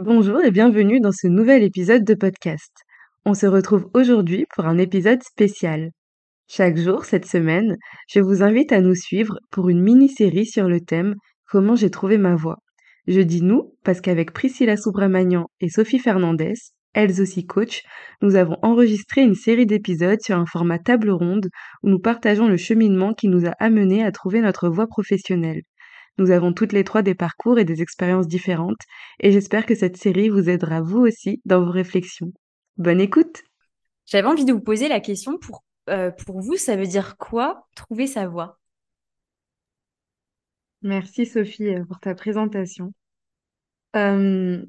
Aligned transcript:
Bonjour 0.00 0.44
et 0.44 0.52
bienvenue 0.52 1.00
dans 1.00 1.10
ce 1.10 1.26
nouvel 1.26 1.64
épisode 1.64 2.04
de 2.04 2.14
podcast. 2.14 2.72
On 3.24 3.34
se 3.34 3.46
retrouve 3.46 3.90
aujourd'hui 3.94 4.46
pour 4.54 4.64
un 4.66 4.78
épisode 4.78 5.24
spécial. 5.24 5.90
Chaque 6.46 6.76
jour 6.76 7.04
cette 7.04 7.26
semaine, 7.26 7.76
je 8.08 8.20
vous 8.20 8.44
invite 8.44 8.70
à 8.70 8.80
nous 8.80 8.94
suivre 8.94 9.40
pour 9.50 9.68
une 9.68 9.82
mini-série 9.82 10.46
sur 10.46 10.68
le 10.68 10.80
thème 10.80 11.16
Comment 11.50 11.74
j'ai 11.74 11.90
trouvé 11.90 12.16
ma 12.16 12.36
voix. 12.36 12.58
Je 13.08 13.20
dis 13.20 13.42
nous 13.42 13.74
parce 13.82 14.00
qu'avec 14.00 14.32
Priscilla 14.32 14.76
Subramanian 14.76 15.48
et 15.60 15.68
Sophie 15.68 15.98
Fernandez, 15.98 16.54
elles 16.94 17.20
aussi 17.20 17.44
coach, 17.44 17.82
nous 18.22 18.36
avons 18.36 18.56
enregistré 18.62 19.22
une 19.22 19.34
série 19.34 19.66
d'épisodes 19.66 20.20
sur 20.22 20.36
un 20.36 20.46
format 20.46 20.78
table 20.78 21.10
ronde 21.10 21.48
où 21.82 21.88
nous 21.88 21.98
partageons 21.98 22.46
le 22.46 22.56
cheminement 22.56 23.14
qui 23.14 23.26
nous 23.26 23.46
a 23.46 23.54
amenés 23.58 24.04
à 24.04 24.12
trouver 24.12 24.42
notre 24.42 24.68
voie 24.68 24.86
professionnelle. 24.86 25.62
Nous 26.18 26.32
avons 26.32 26.52
toutes 26.52 26.72
les 26.72 26.82
trois 26.82 27.02
des 27.02 27.14
parcours 27.14 27.60
et 27.60 27.64
des 27.64 27.80
expériences 27.80 28.26
différentes, 28.26 28.82
et 29.20 29.30
j'espère 29.30 29.66
que 29.66 29.76
cette 29.76 29.96
série 29.96 30.28
vous 30.28 30.50
aidera 30.50 30.80
vous 30.80 30.98
aussi 30.98 31.40
dans 31.44 31.64
vos 31.64 31.70
réflexions. 31.70 32.32
Bonne 32.76 33.00
écoute 33.00 33.44
J'avais 34.06 34.26
envie 34.26 34.44
de 34.44 34.52
vous 34.52 34.60
poser 34.60 34.88
la 34.88 34.98
question, 34.98 35.38
pour, 35.38 35.62
euh, 35.88 36.10
pour 36.10 36.40
vous, 36.40 36.56
ça 36.56 36.74
veut 36.74 36.86
dire 36.86 37.16
quoi 37.16 37.68
trouver 37.76 38.08
sa 38.08 38.26
voie 38.26 38.58
Merci 40.82 41.24
Sophie 41.24 41.68
euh, 41.68 41.84
pour 41.84 42.00
ta 42.00 42.16
présentation. 42.16 42.92
Euh, 43.94 44.60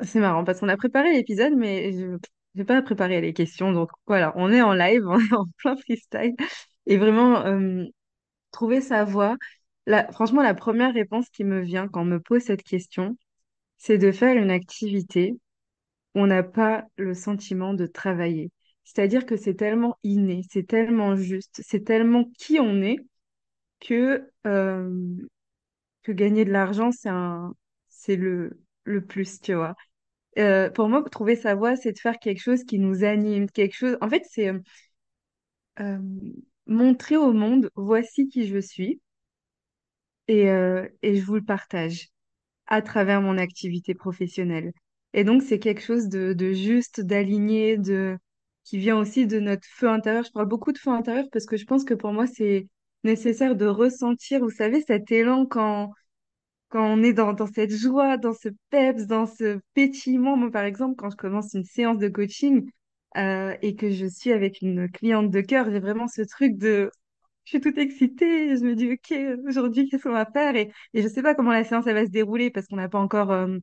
c'est 0.00 0.20
marrant 0.20 0.44
parce 0.44 0.58
qu'on 0.60 0.68
a 0.68 0.76
préparé 0.76 1.12
l'épisode, 1.12 1.54
mais 1.56 1.92
je 1.92 2.16
n'ai 2.54 2.64
pas 2.64 2.82
préparé 2.82 3.20
les 3.20 3.32
questions. 3.32 3.72
Donc 3.72 3.90
voilà, 4.06 4.32
on 4.36 4.52
est 4.52 4.62
en 4.62 4.72
live, 4.72 5.02
on 5.06 5.20
est 5.20 5.32
en 5.32 5.46
plein 5.58 5.76
freestyle. 5.76 6.34
Et 6.86 6.96
vraiment, 6.96 7.44
trouver 8.50 8.80
sa 8.80 9.04
voie, 9.04 9.36
franchement, 10.12 10.42
la 10.42 10.54
première 10.54 10.94
réponse 10.94 11.28
qui 11.30 11.44
me 11.44 11.60
vient 11.60 11.88
quand 11.88 12.02
on 12.02 12.04
me 12.04 12.20
pose 12.20 12.42
cette 12.42 12.62
question, 12.62 13.16
c'est 13.78 13.98
de 13.98 14.12
faire 14.12 14.36
une 14.36 14.50
activité 14.50 15.34
où 16.14 16.20
on 16.20 16.26
n'a 16.26 16.42
pas 16.42 16.84
le 16.96 17.14
sentiment 17.14 17.74
de 17.74 17.86
travailler. 17.86 18.50
C'est-à-dire 18.84 19.26
que 19.26 19.36
c'est 19.36 19.54
tellement 19.54 19.98
inné, 20.02 20.42
c'est 20.50 20.66
tellement 20.66 21.16
juste, 21.16 21.60
c'est 21.64 21.84
tellement 21.84 22.24
qui 22.38 22.58
on 22.60 22.82
est 22.82 22.96
que, 23.80 24.30
euh, 24.46 24.90
gagner 26.08 26.44
de 26.44 26.52
l'argent, 26.52 26.90
c'est 27.88 28.16
le, 28.16 28.58
plus, 29.06 29.40
tu 29.40 29.54
vois. 29.54 29.74
Euh, 30.38 30.70
pour 30.70 30.88
moi, 30.88 31.02
trouver 31.10 31.36
sa 31.36 31.54
voie, 31.54 31.76
c'est 31.76 31.92
de 31.92 31.98
faire 31.98 32.18
quelque 32.18 32.40
chose 32.40 32.64
qui 32.64 32.78
nous 32.78 33.04
anime, 33.04 33.50
quelque 33.50 33.74
chose. 33.76 33.98
En 34.00 34.08
fait, 34.08 34.24
c'est 34.30 34.50
euh, 35.80 35.98
montrer 36.66 37.16
au 37.16 37.32
monde, 37.32 37.70
voici 37.76 38.28
qui 38.28 38.46
je 38.46 38.58
suis, 38.58 39.00
et, 40.28 40.50
euh, 40.50 40.86
et 41.02 41.16
je 41.16 41.24
vous 41.24 41.34
le 41.36 41.44
partage. 41.44 42.08
à 42.66 42.82
travers 42.82 43.20
mon 43.22 43.38
activité 43.38 43.94
professionnelle. 43.94 44.72
Et 45.14 45.24
donc, 45.24 45.42
c'est 45.42 45.58
quelque 45.58 45.82
chose 45.82 46.08
de, 46.08 46.32
de 46.34 46.52
juste, 46.52 47.00
d'aligné, 47.00 47.78
de, 47.78 48.18
qui 48.64 48.78
vient 48.78 48.98
aussi 48.98 49.26
de 49.26 49.40
notre 49.40 49.66
feu 49.68 49.88
intérieur. 49.88 50.24
Je 50.24 50.32
parle 50.32 50.48
beaucoup 50.48 50.72
de 50.72 50.78
feu 50.78 50.90
intérieur 50.90 51.26
parce 51.32 51.46
que 51.46 51.56
je 51.56 51.64
pense 51.66 51.84
que 51.84 51.94
pour 51.94 52.12
moi, 52.12 52.26
c'est 52.26 52.68
nécessaire 53.04 53.56
de 53.56 53.66
ressentir, 53.66 54.40
vous 54.40 54.50
savez, 54.50 54.82
cet 54.86 55.10
élan 55.12 55.46
quand, 55.46 55.92
quand 56.68 56.84
on 56.86 57.02
est 57.02 57.12
dans, 57.12 57.32
dans 57.32 57.46
cette 57.46 57.72
joie, 57.74 58.16
dans 58.18 58.34
ce 58.34 58.48
peps, 58.70 59.06
dans 59.06 59.26
ce 59.26 59.60
pétillement. 59.74 60.36
Moi, 60.36 60.50
par 60.50 60.64
exemple, 60.64 60.96
quand 60.96 61.10
je 61.10 61.16
commence 61.16 61.54
une 61.54 61.64
séance 61.64 61.98
de 61.98 62.08
coaching 62.08 62.68
euh, 63.16 63.56
et 63.62 63.74
que 63.76 63.90
je 63.90 64.06
suis 64.06 64.32
avec 64.32 64.60
une 64.62 64.90
cliente 64.90 65.30
de 65.30 65.40
cœur, 65.40 65.70
j'ai 65.70 65.80
vraiment 65.80 66.08
ce 66.08 66.22
truc 66.22 66.56
de 66.58 66.90
je 67.48 67.58
suis 67.58 67.60
toute 67.60 67.78
excitée. 67.78 68.56
Je 68.56 68.64
me 68.64 68.74
dis, 68.74 68.92
OK, 68.92 69.14
aujourd'hui, 69.48 69.88
qu'est-ce 69.88 70.02
qu'on 70.02 70.12
va 70.12 70.26
faire? 70.26 70.54
Et, 70.56 70.70
et 70.94 71.02
je 71.02 71.08
sais 71.08 71.22
pas 71.22 71.34
comment 71.34 71.52
la 71.52 71.64
séance 71.64 71.86
elle 71.86 71.94
va 71.94 72.04
se 72.06 72.10
dérouler 72.10 72.50
parce 72.50 72.66
qu'on 72.66 72.76
n'a 72.76 72.88
pas 72.88 72.98
encore. 72.98 73.30
euh, 73.32 73.58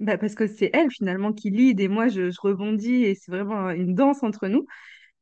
bah, 0.00 0.18
parce 0.18 0.34
que 0.34 0.46
c'est 0.48 0.70
elle 0.74 0.90
finalement 0.90 1.32
qui 1.32 1.50
lead 1.50 1.80
et 1.80 1.88
moi 1.88 2.08
je, 2.08 2.30
rebondis 2.42 3.04
et 3.04 3.14
c'est 3.16 3.30
vraiment 3.32 3.70
une 3.70 3.94
danse 3.94 4.22
entre 4.24 4.48
nous. 4.48 4.66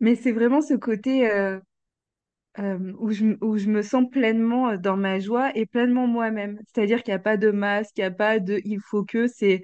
Mais 0.00 0.16
c'est 0.16 0.32
vraiment 0.32 0.62
ce 0.62 0.74
côté 0.74 1.30
euh, 1.30 1.60
euh, 2.58 2.92
où 2.98 3.10
je, 3.12 3.36
où 3.42 3.56
je 3.58 3.69
me 3.69 3.82
sens 3.82 4.08
pleinement 4.10 4.76
dans 4.76 4.96
ma 4.96 5.19
joie 5.20 5.56
et 5.56 5.66
pleinement 5.66 6.06
moi-même. 6.06 6.58
C'est-à-dire 6.72 7.02
qu'il 7.02 7.12
n'y 7.12 7.16
a 7.16 7.19
pas 7.20 7.36
de 7.36 7.50
masque, 7.50 7.92
il 7.98 8.00
n'y 8.00 8.06
a 8.06 8.10
pas 8.10 8.38
de 8.41 8.60
il 8.64 8.80
faut 8.80 9.04
que, 9.04 9.26
c'est 9.28 9.62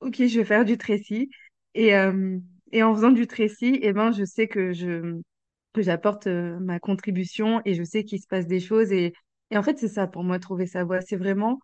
OK, 0.00 0.16
je 0.26 0.38
vais 0.40 0.44
faire 0.44 0.64
du 0.64 0.78
trécis. 0.78 1.30
Et, 1.74 1.96
euh, 1.96 2.38
et 2.72 2.82
en 2.82 2.94
faisant 2.94 3.10
du 3.12 3.26
trécis, 3.26 3.78
eh 3.82 3.92
ben, 3.92 4.12
je 4.12 4.24
sais 4.24 4.48
que 4.48 4.72
je 4.72 5.20
que 5.76 5.82
j'apporte 5.82 6.26
euh, 6.26 6.58
ma 6.60 6.80
contribution 6.80 7.60
et 7.64 7.74
je 7.74 7.84
sais 7.84 8.04
qu'il 8.04 8.20
se 8.20 8.26
passe 8.26 8.46
des 8.46 8.60
choses. 8.60 8.92
Et, 8.92 9.12
et 9.50 9.58
en 9.58 9.62
fait, 9.62 9.78
c'est 9.78 9.88
ça 9.88 10.06
pour 10.06 10.24
moi, 10.24 10.38
trouver 10.38 10.66
sa 10.66 10.84
voie. 10.84 11.00
C'est 11.02 11.16
vraiment 11.16 11.60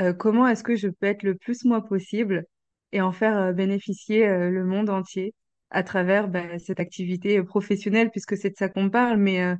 euh, 0.00 0.12
comment 0.12 0.46
est-ce 0.48 0.62
que 0.64 0.76
je 0.76 0.88
peux 0.88 1.06
être 1.06 1.22
le 1.24 1.36
plus 1.36 1.64
moi 1.64 1.84
possible 1.84 2.44
et 2.92 3.00
en 3.00 3.12
faire 3.12 3.38
euh, 3.38 3.52
bénéficier 3.52 4.26
le 4.28 4.64
monde 4.64 4.90
entier 4.90 5.34
à 5.70 5.82
travers 5.82 6.28
bah, 6.28 6.58
cette 6.58 6.80
activité 6.80 7.42
professionnelle, 7.42 8.10
puisque 8.10 8.36
c'est 8.36 8.50
de 8.50 8.56
ça 8.56 8.68
qu'on 8.68 8.90
parle. 8.90 9.18
Mais, 9.18 9.54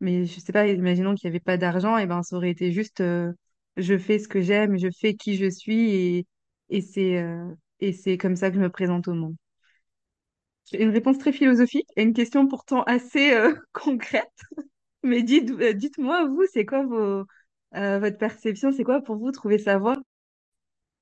mais 0.00 0.26
je 0.26 0.40
sais 0.40 0.52
pas, 0.52 0.66
imaginons 0.68 1.14
qu'il 1.14 1.30
n'y 1.30 1.36
avait 1.36 1.44
pas 1.44 1.56
d'argent, 1.58 1.98
et 1.98 2.06
ben 2.06 2.22
ça 2.22 2.36
aurait 2.36 2.50
été 2.50 2.72
juste 2.72 3.02
je 3.78 3.98
fais 3.98 4.18
ce 4.18 4.28
que 4.28 4.40
j'aime, 4.40 4.78
je 4.78 4.88
fais 4.90 5.14
qui 5.14 5.36
je 5.36 5.48
suis 5.50 5.94
et, 5.94 6.26
et 6.70 7.92
c'est 7.92 8.18
comme 8.18 8.36
ça 8.36 8.50
que 8.50 8.56
je 8.56 8.60
me 8.60 8.70
présente 8.70 9.08
au 9.08 9.14
monde. 9.14 9.36
Une 10.72 10.90
réponse 10.90 11.18
très 11.18 11.32
philosophique 11.32 11.88
et 11.96 12.02
une 12.02 12.12
question 12.12 12.46
pourtant 12.46 12.82
assez 12.84 13.32
euh, 13.32 13.54
concrète. 13.72 14.32
Mais 15.02 15.22
dites, 15.22 15.50
euh, 15.50 15.72
dites-moi, 15.72 16.26
vous, 16.26 16.44
c'est 16.52 16.66
quoi 16.66 16.84
vos, 16.84 17.24
euh, 17.74 17.98
votre 17.98 18.18
perception? 18.18 18.72
C'est 18.72 18.84
quoi 18.84 19.00
pour 19.00 19.16
vous 19.16 19.30
trouver 19.30 19.58
sa 19.58 19.78
voie? 19.78 19.96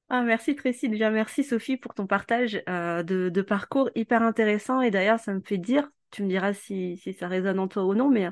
Ah, 0.09 0.23
merci 0.23 0.55
Tracy, 0.55 0.89
déjà 0.89 1.11
merci 1.11 1.43
Sophie 1.43 1.77
pour 1.77 1.93
ton 1.93 2.07
partage 2.07 2.63
de, 2.69 3.43
parcours 3.43 3.91
hyper 3.97 4.23
intéressant. 4.23 4.81
Et 4.81 4.93
d'ailleurs, 4.93 5.19
ça 5.19 5.35
me 5.35 5.41
fait 5.41 5.59
dire, 5.59 5.91
tu 6.13 6.23
me 6.23 6.29
diras 6.29 6.53
si, 6.53 6.97
si 6.99 7.13
ça 7.13 7.27
résonne 7.27 7.59
en 7.59 7.67
toi 7.67 7.85
ou 7.85 7.95
non, 7.95 8.09
mais 8.09 8.29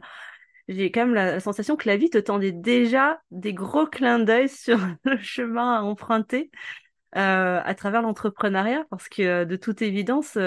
j'ai 0.68 0.92
quand 0.92 1.06
même 1.06 1.14
la, 1.14 1.40
sensation 1.40 1.74
que 1.74 1.88
la 1.88 1.96
vie 1.96 2.10
te 2.10 2.18
tendait 2.18 2.52
déjà 2.52 3.20
des 3.32 3.52
gros 3.52 3.86
clins 3.86 4.20
d'œil 4.20 4.48
sur 4.50 4.78
le 5.02 5.18
chemin 5.18 5.78
à 5.78 5.82
emprunter 5.82 6.52
à 7.10 7.74
travers 7.76 8.02
l'entrepreneuriat, 8.02 8.84
parce 8.90 9.08
que 9.08 9.42
de 9.44 9.56
toute 9.56 9.82
évidence, 9.82 10.38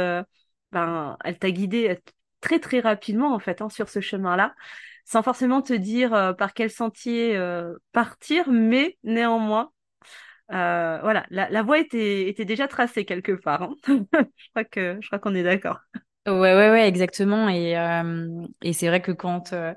ben, 0.72 1.18
elle 1.24 1.38
t'a 1.40 1.52
guidé 1.52 1.90
euh, 1.90 1.96
très 2.42 2.60
très 2.60 2.80
rapidement 2.80 3.34
en 3.34 3.40
fait 3.40 3.62
hein, 3.62 3.70
sur 3.70 3.90
ce 3.90 4.00
chemin-là, 4.02 4.56
sans 5.06 5.24
forcément 5.24 5.62
te 5.62 5.74
dire 5.74 6.14
euh, 6.14 6.34
par 6.34 6.54
quel 6.54 6.70
sentier 6.70 7.36
euh, 7.38 7.74
partir, 7.94 8.50
mais 8.50 8.98
néanmoins, 9.04 9.72
euh, 10.52 11.00
voilà, 11.02 11.26
la, 11.30 11.50
la 11.50 11.64
voie 11.64 11.80
était, 11.80 12.30
était 12.30 12.46
déjà 12.46 12.68
tracée 12.68 13.06
quelque 13.06 13.34
part. 13.34 13.64
hein. 13.64 13.76
Je 13.88 14.50
crois 14.52 14.66
que 14.66 14.98
je 15.02 15.08
crois 15.08 15.20
qu'on 15.20 15.36
est 15.36 15.44
d'accord. 15.44 15.80
Ouais, 16.26 16.34
ouais, 16.34 16.70
ouais, 16.72 16.88
exactement. 16.90 17.48
Et, 17.48 17.72
et 18.62 18.74
c'est 18.74 18.88
vrai 18.90 19.02
que 19.02 19.14
quand, 19.14 19.54
euh, 19.54 19.74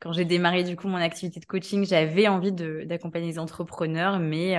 quand 0.00 0.12
j'ai 0.12 0.24
démarré 0.24 0.64
du 0.64 0.74
coup 0.74 0.88
mon 0.88 0.96
activité 0.96 1.38
de 1.38 1.44
coaching, 1.46 1.86
j'avais 1.86 2.26
envie 2.26 2.50
de, 2.52 2.82
d'accompagner 2.86 3.28
les 3.28 3.38
entrepreneurs, 3.38 4.18
mais 4.18 4.56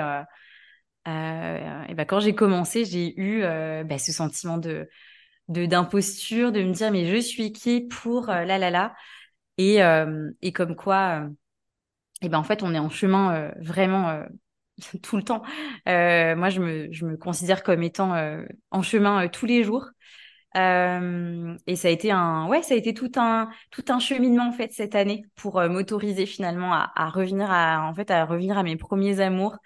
et 1.06 1.94
ben, 1.96 2.06
quand 2.08 2.20
j'ai 2.22 2.34
commencé, 2.36 2.86
j'ai 2.86 3.14
eu 3.20 3.42
bah, 3.42 3.98
ce 3.98 4.12
sentiment 4.12 4.58
de, 4.58 4.88
de, 5.50 5.66
d'imposture, 5.66 6.52
de 6.52 6.62
me 6.64 6.74
dire 6.74 6.92
mais 6.92 7.06
je 7.06 7.18
suis 7.18 7.52
qui 7.52 7.82
pour 7.82 8.30
euh, 8.30 8.46
la 8.46 8.58
la 8.58 8.70
la. 8.70 8.94
Et, 9.58 9.84
euh, 9.84 10.32
et 10.42 10.52
comme 10.52 10.76
quoi, 10.76 11.22
euh, 11.24 11.30
et 12.22 12.30
ben 12.30 12.40
en 12.40 12.44
fait, 12.44 12.64
on 12.64 12.74
est 12.74 12.80
en 12.80 12.90
chemin 12.90 13.36
euh, 13.36 13.52
vraiment 13.62 14.24
tout 15.04 15.18
le 15.18 15.24
temps. 15.24 15.44
Moi, 15.86 16.50
je 16.50 16.62
me, 16.62 16.92
je 16.92 17.06
me 17.06 17.18
considère 17.18 17.64
comme 17.64 17.84
étant 17.84 18.16
en 18.72 18.82
chemin 18.82 19.28
tous 19.30 19.46
les 19.46 19.64
jours. 19.64 19.88
Et 20.56 21.76
ça 21.76 21.88
a 21.88 21.92
été 21.92 22.12
un, 22.12 22.48
ouais, 22.48 22.62
ça 22.64 22.74
a 22.76 22.78
été 22.78 22.94
tout 22.94 23.12
un, 23.18 23.50
tout 23.72 23.86
un 23.90 24.00
cheminement 24.00 24.48
en 24.50 24.52
fait 24.52 24.72
cette 24.72 24.96
année 24.96 25.26
pour 25.36 25.62
m'autoriser 25.62 26.26
finalement 26.26 26.74
à, 26.74 27.10
revenir 27.10 27.52
à, 27.52 27.88
en 27.88 27.94
fait, 27.96 28.12
à 28.12 28.26
revenir 28.26 28.58
à 28.58 28.64
mes 28.64 28.78
premiers 28.78 29.20
amours 29.20 29.58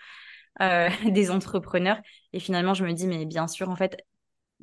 des 1.06 1.32
entrepreneurs. 1.32 2.00
Et 2.34 2.40
finalement, 2.40 2.74
je 2.74 2.86
me 2.86 2.94
dis, 2.94 3.08
mais 3.08 3.26
bien 3.26 3.48
sûr, 3.48 3.70
en 3.70 3.76
fait, 3.76 3.98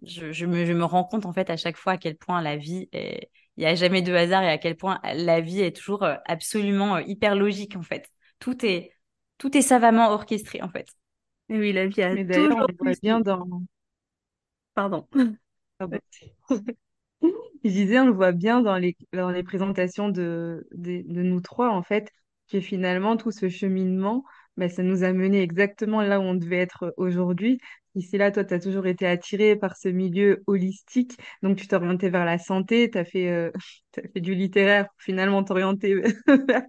je, 0.03 0.33
je 0.33 0.47
me, 0.47 0.65
je 0.67 0.73
me 0.73 0.85
rends 0.85 1.05
compte 1.05 1.27
en 1.27 1.33
fait 1.33 1.51
à 1.51 1.57
chaque 1.57 1.77
fois 1.77 1.93
à 1.95 1.97
quel 1.99 2.17
point 2.17 2.43
la 2.43 2.57
vie 2.57 2.89
est, 2.93 3.31
il 3.57 3.63
y 3.63 3.67
a 3.67 3.75
jamais 3.75 4.03
de 4.03 4.13
hasard 4.13 4.43
et 4.43 4.51
à 4.51 4.59
quel 4.59 4.77
point 4.77 5.01
la 5.05 5.41
vie 5.41 5.61
est 5.61 5.77
toujours 5.77 6.03
euh, 6.03 6.17
absolument 6.27 6.97
euh, 6.97 7.03
hyper 7.03 7.35
logique 7.37 7.77
en 7.77 7.83
fait. 7.83 8.09
Tout 8.39 8.65
est, 8.67 8.93
tout 9.39 9.57
est 9.57 9.63
savamment 9.63 10.11
orchestré 10.11 10.63
en 10.63 10.69
fait. 10.69 10.89
Et 11.49 11.59
oui, 11.59 11.73
la 11.73 11.87
vie 11.87 12.03
a 12.03 12.15
Mais 12.15 12.25
d'ailleurs, 12.25 12.57
on 12.57 12.67
toujours 12.67 12.67
le 12.67 12.75
voit 12.79 12.93
bien 13.03 13.21
dans... 13.21 13.47
Pardon. 14.75 15.07
Pardon. 15.79 15.99
Je 17.65 17.71
disais, 17.71 17.99
on 17.99 18.07
le 18.07 18.13
voit 18.13 18.33
bien 18.33 18.61
dans 18.61 18.77
les, 18.77 18.97
dans 19.13 19.31
les 19.31 19.43
présentations 19.43 20.09
de, 20.09 20.67
de, 20.73 21.03
de 21.07 21.23
nous 21.23 21.41
trois, 21.41 21.71
en 21.71 21.83
fait, 21.83 22.11
que 22.51 22.61
finalement, 22.61 23.17
tout 23.17 23.31
ce 23.31 23.49
cheminement, 23.49 24.25
ben, 24.57 24.69
ça 24.69 24.83
nous 24.83 25.05
a 25.05 25.13
mené 25.13 25.43
exactement 25.43 26.03
là 26.03 26.21
où 26.21 26.23
on 26.23 26.35
devait 26.35 26.59
être 26.59 26.95
aujourd'hui. 26.97 27.59
Ici, 27.95 28.19
là, 28.19 28.31
toi, 28.33 28.45
tu 28.45 28.55
as 28.55 28.59
toujours 28.61 28.87
été 28.87 29.07
attiré 29.07 29.57
par 29.57 29.77
ce 29.77 29.89
milieu 29.89 30.43
holistique, 30.47 31.17
donc 31.43 31.57
tu 31.59 31.67
t'es 31.69 31.77
orienté 31.77 32.11
vers 32.11 32.25
la 32.25 32.39
santé, 32.39 32.91
tu 32.91 32.99
as 32.99 33.05
fait, 33.05 33.31
euh, 33.31 33.51
t'as 33.93 34.03
fait 34.13 34.21
du 34.21 34.35
littéraire 34.35 34.89
pour 34.89 35.01
finalement 35.01 35.45
t'orienter 35.45 35.95
vers, 36.27 36.63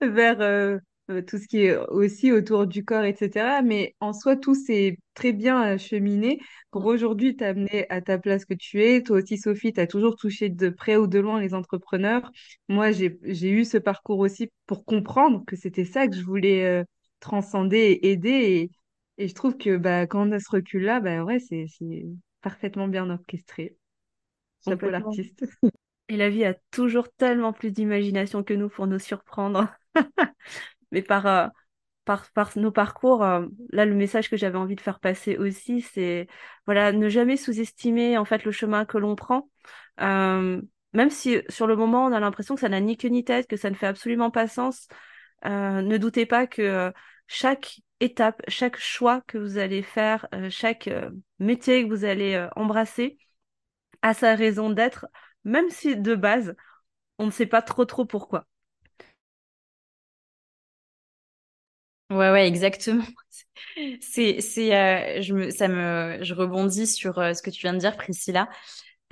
vers, 0.00 0.40
euh, 0.40 0.78
euh, 1.10 1.22
tout 1.22 1.38
ce 1.38 1.46
qui 1.48 1.58
est 1.64 1.76
aussi 1.76 2.32
autour 2.32 2.66
du 2.66 2.84
corps, 2.84 3.04
etc. 3.04 3.62
Mais 3.62 3.94
en 4.00 4.12
soi, 4.12 4.36
tout 4.36 4.54
s'est 4.54 4.98
très 5.14 5.32
bien 5.32 5.76
cheminé 5.76 6.40
pour 6.70 6.86
aujourd'hui 6.86 7.36
t'amener 7.36 7.86
à 7.90 8.00
ta 8.00 8.18
place 8.18 8.44
que 8.44 8.54
tu 8.54 8.82
es. 8.82 9.02
Toi 9.02 9.18
aussi, 9.18 9.36
Sophie, 9.38 9.72
tu 9.72 9.80
as 9.80 9.86
toujours 9.86 10.16
touché 10.16 10.48
de 10.48 10.68
près 10.70 10.96
ou 10.96 11.06
de 11.06 11.18
loin 11.18 11.40
les 11.40 11.54
entrepreneurs. 11.54 12.30
Moi, 12.68 12.92
j'ai 12.92 13.18
eu 13.50 13.64
ce 13.64 13.78
parcours 13.78 14.20
aussi 14.20 14.50
pour 14.66 14.84
comprendre 14.84 15.44
que 15.46 15.56
c'était 15.56 15.84
ça 15.84 16.06
que 16.06 16.16
je 16.16 16.22
voulais 16.22 16.64
euh, 16.64 16.84
transcender 17.22 17.78
et 17.78 18.10
aider. 18.10 18.70
Et, 19.16 19.24
et 19.24 19.28
je 19.28 19.34
trouve 19.34 19.56
que 19.56 19.78
bah, 19.78 20.06
quand 20.06 20.28
on 20.28 20.32
a 20.32 20.38
ce 20.38 20.50
recul-là, 20.50 21.00
bah, 21.00 21.24
ouais, 21.24 21.38
c'est, 21.38 21.66
parfaitement 22.42 22.88
bien 22.88 23.08
orchestré. 23.08 23.76
Chapeau 24.64 24.90
l'artiste. 24.90 25.44
Et 26.08 26.16
la 26.16 26.28
vie 26.28 26.44
a 26.44 26.54
toujours 26.72 27.10
tellement 27.10 27.52
plus 27.52 27.70
d'imagination 27.70 28.42
que 28.42 28.52
nous 28.52 28.68
pour 28.68 28.86
nous 28.86 28.98
surprendre. 28.98 29.72
Mais 30.90 31.00
par, 31.00 31.26
euh, 31.26 31.46
par, 32.04 32.30
par 32.32 32.50
nos 32.58 32.72
parcours, 32.72 33.22
euh, 33.22 33.46
là, 33.70 33.86
le 33.86 33.94
message 33.94 34.28
que 34.28 34.36
j'avais 34.36 34.58
envie 34.58 34.74
de 34.74 34.80
faire 34.80 35.00
passer 35.00 35.38
aussi, 35.38 35.80
c'est 35.80 36.26
voilà, 36.66 36.92
ne 36.92 37.08
jamais 37.08 37.36
sous-estimer 37.36 38.18
en 38.18 38.24
fait 38.24 38.44
le 38.44 38.50
chemin 38.50 38.84
que 38.84 38.98
l'on 38.98 39.14
prend. 39.14 39.48
Euh, 40.00 40.60
même 40.92 41.10
si 41.10 41.40
sur 41.48 41.66
le 41.66 41.76
moment, 41.76 42.04
on 42.04 42.12
a 42.12 42.20
l'impression 42.20 42.56
que 42.56 42.60
ça 42.60 42.68
n'a 42.68 42.80
ni 42.80 42.96
queue 42.96 43.08
ni 43.08 43.24
tête, 43.24 43.46
que 43.46 43.56
ça 43.56 43.70
ne 43.70 43.74
fait 43.74 43.86
absolument 43.86 44.30
pas 44.30 44.48
sens, 44.48 44.88
ne 45.44 45.96
doutez 45.98 46.26
pas 46.26 46.46
que 46.46 46.92
chaque 47.26 47.80
étape, 48.00 48.42
chaque 48.48 48.76
choix 48.78 49.22
que 49.26 49.38
vous 49.38 49.58
allez 49.58 49.82
faire, 49.82 50.26
chaque 50.50 50.88
métier 51.38 51.84
que 51.84 51.88
vous 51.88 52.04
allez 52.04 52.46
embrasser 52.56 53.18
a 54.02 54.14
sa 54.14 54.34
raison 54.36 54.70
d'être, 54.70 55.06
même 55.44 55.70
si 55.70 55.96
de 55.96 56.14
base, 56.14 56.54
on 57.18 57.26
ne 57.26 57.32
sait 57.32 57.46
pas 57.46 57.62
trop 57.62 57.86
pourquoi. 58.06 58.46
Ouais, 62.10 62.30
ouais, 62.30 62.46
exactement. 62.46 63.04
C'est, 64.00 64.40
c'est, 64.42 64.76
euh, 64.76 65.22
je 65.22 66.34
rebondis 66.34 66.86
sur 66.86 67.18
euh, 67.18 67.34
ce 67.34 67.42
que 67.42 67.50
tu 67.50 67.62
viens 67.62 67.72
de 67.74 67.78
dire, 67.78 67.96
Priscilla, 67.96 68.48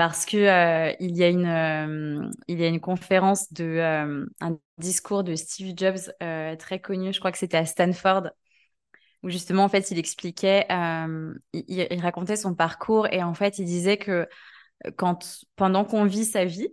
parce 0.00 0.24
que 0.24 0.38
euh, 0.38 0.96
il 0.98 1.14
y 1.14 1.22
a 1.22 1.28
une, 1.28 1.44
euh, 1.44 2.26
il 2.48 2.58
y 2.58 2.64
a 2.64 2.68
une 2.68 2.80
conférence 2.80 3.52
de, 3.52 3.64
euh, 3.64 4.24
un 4.40 4.58
discours 4.78 5.24
de 5.24 5.34
Steve 5.34 5.74
Jobs 5.76 6.10
très 6.58 6.80
connu, 6.80 7.12
je 7.12 7.18
crois 7.18 7.30
que 7.30 7.36
c'était 7.36 7.58
à 7.58 7.66
Stanford, 7.66 8.30
où 9.22 9.28
justement, 9.28 9.62
en 9.62 9.68
fait, 9.68 9.90
il 9.90 9.98
expliquait, 9.98 10.66
il, 11.52 12.00
racontait 12.00 12.36
son 12.36 12.54
parcours 12.54 13.08
et 13.12 13.22
en 13.22 13.34
fait, 13.34 13.58
il 13.58 13.66
disait 13.66 13.98
que 13.98 14.26
quand, 14.96 15.44
pendant 15.56 15.84
qu'on 15.84 16.06
vit 16.06 16.24
sa 16.24 16.46
vie, 16.46 16.68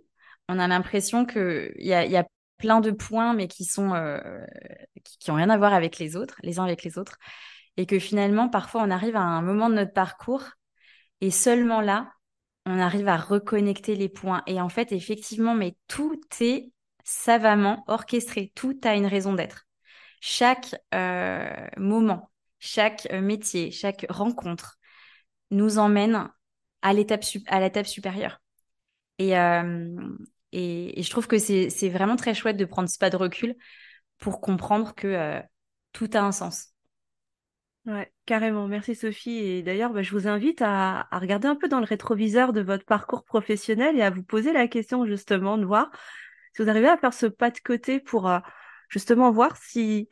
on 0.48 0.58
a 0.58 0.66
l'impression 0.66 1.26
que 1.26 1.70
il 1.76 1.86
y 1.86 1.92
a, 1.92 2.26
plein 2.56 2.80
de 2.80 2.92
points, 2.92 3.34
mais 3.34 3.46
qui 3.46 3.66
sont, 3.66 3.92
qui 5.20 5.30
ont 5.30 5.34
rien 5.34 5.50
à 5.50 5.58
voir 5.58 5.74
avec 5.74 5.98
les 5.98 6.16
autres, 6.16 6.36
les 6.42 6.58
uns 6.58 6.64
avec 6.64 6.82
les 6.82 6.96
autres, 6.96 7.18
et 7.76 7.84
que 7.84 7.98
finalement, 7.98 8.48
parfois, 8.48 8.82
on 8.84 8.90
arrive 8.90 9.16
à 9.16 9.20
un 9.20 9.42
moment 9.42 9.68
de 9.68 9.74
notre 9.74 9.92
parcours 9.92 10.44
et 11.20 11.30
seulement 11.30 11.82
là, 11.82 12.10
on 12.68 12.78
arrive 12.78 13.08
à 13.08 13.16
reconnecter 13.16 13.96
les 13.96 14.10
points. 14.10 14.42
Et 14.46 14.60
en 14.60 14.68
fait, 14.68 14.92
effectivement, 14.92 15.54
mais 15.54 15.74
tout 15.88 16.20
est 16.40 16.70
savamment 17.02 17.82
orchestré, 17.86 18.52
tout 18.54 18.78
a 18.84 18.94
une 18.94 19.06
raison 19.06 19.32
d'être. 19.32 19.66
Chaque 20.20 20.74
euh, 20.94 21.48
moment, 21.78 22.30
chaque 22.58 23.08
euh, 23.10 23.22
métier, 23.22 23.70
chaque 23.70 24.04
rencontre 24.10 24.78
nous 25.50 25.78
emmène 25.78 26.28
à 26.82 26.92
l'étape 26.92 27.24
supérieure. 27.24 28.42
Et, 29.16 29.38
euh, 29.38 29.96
et, 30.52 31.02
je 31.02 31.10
trouve 31.10 31.26
que 31.26 31.38
c'est 31.38 31.88
vraiment 31.88 32.16
très 32.16 32.34
chouette 32.34 32.58
de 32.58 32.66
prendre 32.66 32.88
ce 32.90 32.98
pas 32.98 33.10
de 33.10 33.16
recul 33.16 33.56
pour 34.18 34.42
comprendre 34.42 34.94
que 34.94 35.40
tout 35.92 36.10
a 36.12 36.20
un 36.20 36.32
sens. 36.32 36.74
Ouais, 37.88 38.12
carrément. 38.26 38.68
Merci 38.68 38.94
Sophie. 38.94 39.38
Et 39.38 39.62
d'ailleurs, 39.62 39.92
bah, 39.94 40.02
je 40.02 40.12
vous 40.12 40.28
invite 40.28 40.60
à, 40.60 41.08
regarder 41.10 41.48
un 41.48 41.56
peu 41.56 41.68
dans 41.68 41.78
le 41.80 41.86
rétroviseur 41.86 42.52
de 42.52 42.60
votre 42.60 42.84
parcours 42.84 43.24
professionnel 43.24 43.96
et 43.96 44.02
à 44.02 44.10
vous 44.10 44.22
poser 44.22 44.52
la 44.52 44.68
question 44.68 45.06
justement 45.06 45.56
de 45.56 45.64
voir 45.64 45.90
si 46.54 46.62
vous 46.62 46.68
arrivez 46.68 46.88
à 46.88 46.98
faire 46.98 47.14
ce 47.14 47.24
pas 47.24 47.50
de 47.50 47.58
côté 47.60 47.98
pour 47.98 48.28
euh, 48.28 48.40
justement 48.90 49.30
voir 49.30 49.56
si 49.56 50.08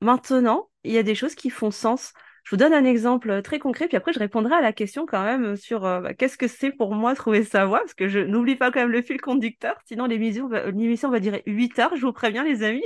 maintenant 0.00 0.70
il 0.84 0.92
y 0.92 0.98
a 0.98 1.02
des 1.02 1.16
choses 1.16 1.34
qui 1.34 1.50
font 1.50 1.72
sens. 1.72 2.12
Je 2.44 2.50
vous 2.50 2.56
donne 2.56 2.72
un 2.74 2.84
exemple 2.84 3.30
euh, 3.30 3.42
très 3.42 3.58
concret, 3.58 3.88
puis 3.88 3.96
après 3.96 4.12
je 4.12 4.20
répondrai 4.20 4.54
à 4.54 4.60
la 4.60 4.72
question 4.72 5.06
quand 5.06 5.24
même 5.24 5.56
sur 5.56 5.84
euh, 5.84 6.00
bah, 6.00 6.14
qu'est-ce 6.14 6.38
que 6.38 6.48
c'est 6.48 6.72
pour 6.72 6.94
moi 6.94 7.14
trouver 7.16 7.44
sa 7.44 7.66
voie, 7.66 7.80
parce 7.80 7.94
que 7.94 8.08
je 8.08 8.20
n'oublie 8.20 8.56
pas 8.56 8.70
quand 8.70 8.80
même 8.80 8.90
le 8.92 9.02
fil 9.02 9.20
conducteur, 9.20 9.76
sinon 9.86 10.06
l'émission 10.06 10.48
va, 10.48 10.70
va 10.70 11.20
durer 11.20 11.42
8 11.46 11.78
heures, 11.80 11.96
je 11.96 12.02
vous 12.06 12.12
préviens 12.12 12.44
les 12.44 12.62
amis. 12.62 12.84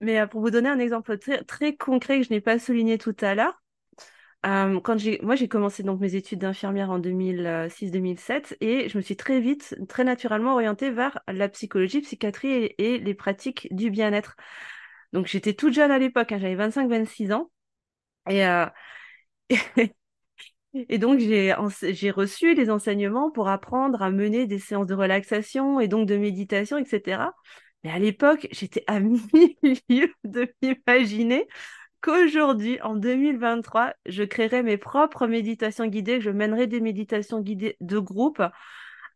Mais 0.00 0.20
euh, 0.20 0.26
pour 0.26 0.40
vous 0.40 0.50
donner 0.50 0.68
un 0.68 0.78
exemple 0.78 1.18
très, 1.18 1.76
concret 1.76 2.20
que 2.20 2.26
je 2.26 2.32
n'ai 2.32 2.40
pas 2.40 2.58
souligné 2.58 2.98
tout 2.98 3.16
à 3.20 3.34
l'heure, 3.34 3.62
euh, 4.44 4.80
quand 4.80 4.98
j'ai, 4.98 5.18
moi 5.22 5.34
j'ai 5.34 5.48
commencé 5.48 5.82
donc 5.82 6.00
mes 6.00 6.14
études 6.14 6.40
d'infirmière 6.40 6.90
en 6.90 6.98
2006-2007 6.98 8.56
et 8.60 8.88
je 8.88 8.96
me 8.98 9.02
suis 9.02 9.16
très 9.16 9.40
vite, 9.40 9.76
très 9.88 10.04
naturellement 10.04 10.52
orientée 10.54 10.90
vers 10.90 11.18
la 11.26 11.48
psychologie, 11.48 12.00
psychiatrie 12.02 12.74
et, 12.78 12.98
les 12.98 13.14
pratiques 13.14 13.68
du 13.72 13.90
bien-être. 13.90 14.36
Donc 15.12 15.26
j'étais 15.26 15.54
toute 15.54 15.72
jeune 15.72 15.90
à 15.90 15.98
l'époque, 15.98 16.32
hein, 16.32 16.38
j'avais 16.38 16.56
25-26 16.56 17.32
ans 17.32 17.50
et, 18.28 18.46
euh, 18.46 18.66
et 20.74 20.98
donc 20.98 21.18
j'ai, 21.18 21.54
j'ai 21.82 22.10
reçu 22.10 22.54
des 22.54 22.70
enseignements 22.70 23.30
pour 23.30 23.48
apprendre 23.48 24.02
à 24.02 24.10
mener 24.10 24.46
des 24.46 24.58
séances 24.58 24.86
de 24.86 24.94
relaxation 24.94 25.80
et 25.80 25.88
donc 25.88 26.06
de 26.06 26.16
méditation, 26.16 26.78
etc. 26.78 27.32
Mais 27.86 27.92
à 27.92 28.00
l'époque, 28.00 28.48
j'étais 28.50 28.82
à 28.88 28.98
milieu 29.00 30.12
de 30.24 30.52
m'imaginer 30.60 31.46
qu'aujourd'hui, 32.00 32.80
en 32.82 32.96
2023, 32.96 33.94
je 34.06 34.24
créerai 34.24 34.64
mes 34.64 34.76
propres 34.76 35.28
méditations 35.28 35.86
guidées, 35.86 36.18
que 36.18 36.24
je 36.24 36.30
mènerai 36.30 36.66
des 36.66 36.80
méditations 36.80 37.40
guidées 37.40 37.76
de 37.80 38.00
groupe, 38.00 38.42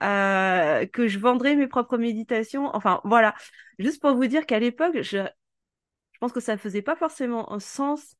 euh, 0.05 0.87
que 0.87 1.09
je 1.09 1.19
vendrai 1.19 1.57
mes 1.57 1.67
propres 1.67 1.99
méditations. 1.99 2.71
Enfin, 2.73 3.01
voilà. 3.03 3.35
Juste 3.81 4.01
pour 4.01 4.15
vous 4.15 4.29
dire 4.29 4.47
qu'à 4.47 4.61
l'époque, 4.61 5.03
je, 5.03 5.19
je 5.19 6.19
pense 6.21 6.33
que 6.33 6.39
ça 6.39 6.53
ne 6.53 6.59
faisait 6.59 6.81
pas 6.81 6.95
forcément 6.95 7.53
un 7.53 7.59
sens 7.59 8.15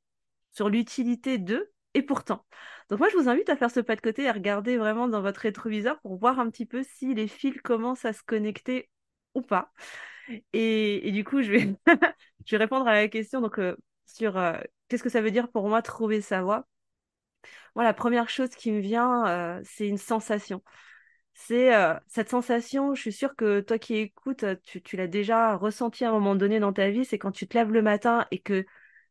sur 0.51 0.69
l'utilité 0.69 1.39
d'eux, 1.39 1.71
et 1.95 2.03
pourtant. 2.03 2.45
Donc 2.89 2.99
moi, 2.99 3.09
je 3.09 3.17
vous 3.17 3.29
invite 3.29 3.51
à 3.51 3.57
faire 3.57 3.71
ce 3.71 3.79
pas 3.79 3.95
de 3.95 4.01
côté 4.01 4.25
et 4.25 4.29
à 4.29 4.33
regarder 4.33 4.79
vraiment 4.79 5.07
dans 5.07 5.23
votre 5.23 5.43
rétroviseur 5.43 6.01
pour 6.01 6.19
voir 6.19 6.41
un 6.41 6.51
petit 6.51 6.67
peu 6.67 6.83
si 6.83 7.15
les 7.15 7.29
fils 7.29 7.61
commencent 7.63 8.05
à 8.05 8.13
se 8.13 8.25
connecter 8.25 8.91
ou 9.37 9.43
pas. 9.43 9.73
Et, 10.53 11.09
et 11.09 11.13
du 11.13 11.25
coup, 11.25 11.43
je 11.43 11.51
vais, 11.51 11.75
je 12.47 12.57
vais 12.57 12.59
répondre 12.59 12.87
à 12.87 12.95
la 12.95 13.09
question 13.09 13.41
donc, 13.41 13.59
euh, 13.59 13.77
sur 14.07 14.37
euh, 14.37 14.59
qu'est-ce 14.89 15.03
que 15.03 15.09
ça 15.09 15.21
veut 15.21 15.31
dire 15.31 15.51
pour 15.51 15.69
moi 15.69 15.83
trouver 15.83 16.21
sa 16.21 16.43
voie. 16.43 16.67
Moi, 17.75 17.85
la 17.85 17.95
première 17.95 18.29
chose 18.29 18.51
qui 18.51 18.73
me 18.73 18.81
vient, 18.81 19.27
euh, 19.27 19.61
c'est 19.65 19.87
une 19.89 19.99
sensation. 19.99 20.63
C'est 21.33 21.71
cette 22.07 22.29
sensation, 22.29 22.95
je 22.95 23.01
suis 23.01 23.13
sûre 23.13 23.35
que 23.35 23.61
toi 23.61 23.79
qui 23.79 23.97
écoutes, 23.97 24.45
tu, 24.63 24.97
l'as 24.97 25.07
déjà 25.07 25.57
ressenti 25.57 26.05
à 26.05 26.11
un 26.11 26.13
moment 26.13 26.35
donné 26.35 26.61
dans 26.61 26.73
ta 26.73 26.91
vie, 26.91 27.07
c'est 27.07 27.19
quand 27.19 27.31
tu 27.31 27.49
te 27.49 27.57
lèves 27.57 27.73
le 27.73 27.81
matin 27.81 28.27
et 28.31 28.41
que 28.41 28.67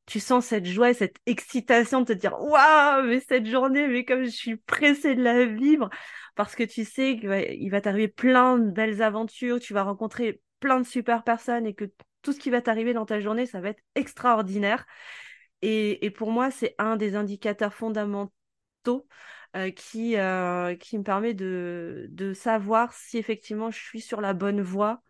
tu 0.05 0.19
sens 0.19 0.45
cette 0.45 0.65
joie 0.65 0.91
et 0.91 0.93
cette 0.93 1.17
excitation 1.25 2.01
de 2.01 2.05
te 2.05 2.13
dire 2.13 2.39
Waouh, 2.39 3.07
mais 3.07 3.19
cette 3.21 3.47
journée, 3.47 3.87
mais 3.87 4.05
comme 4.05 4.23
je 4.25 4.29
suis 4.29 4.57
pressée 4.57 5.15
de 5.15 5.23
la 5.23 5.45
vivre, 5.45 5.89
parce 6.35 6.55
que 6.55 6.63
tu 6.63 6.85
sais 6.85 7.17
qu'il 7.17 7.29
va, 7.29 7.41
il 7.41 7.69
va 7.69 7.81
t'arriver 7.81 8.07
plein 8.07 8.59
de 8.59 8.69
belles 8.69 9.01
aventures, 9.01 9.59
tu 9.59 9.73
vas 9.73 9.83
rencontrer 9.83 10.41
plein 10.59 10.79
de 10.79 10.85
super 10.85 11.23
personnes 11.23 11.65
et 11.65 11.73
que 11.73 11.85
tout 12.21 12.33
ce 12.33 12.39
qui 12.39 12.49
va 12.49 12.61
t'arriver 12.61 12.93
dans 12.93 13.05
ta 13.05 13.19
journée, 13.19 13.45
ça 13.45 13.61
va 13.61 13.69
être 13.69 13.83
extraordinaire. 13.95 14.85
Et, 15.61 16.11
pour 16.11 16.31
moi, 16.31 16.51
c'est 16.51 16.75
un 16.77 16.95
des 16.95 17.15
indicateurs 17.15 17.73
fondamentaux 17.73 18.31
euh, 19.55 19.71
qui, 19.71 20.17
euh, 20.17 20.75
qui 20.75 20.97
me 20.97 21.03
permet 21.03 21.33
de, 21.33 22.07
de 22.09 22.33
savoir 22.33 22.93
si 22.93 23.17
effectivement 23.17 23.71
je 23.71 23.79
suis 23.79 24.01
sur 24.01 24.21
la 24.21 24.33
bonne 24.33 24.61
voie 24.61 25.01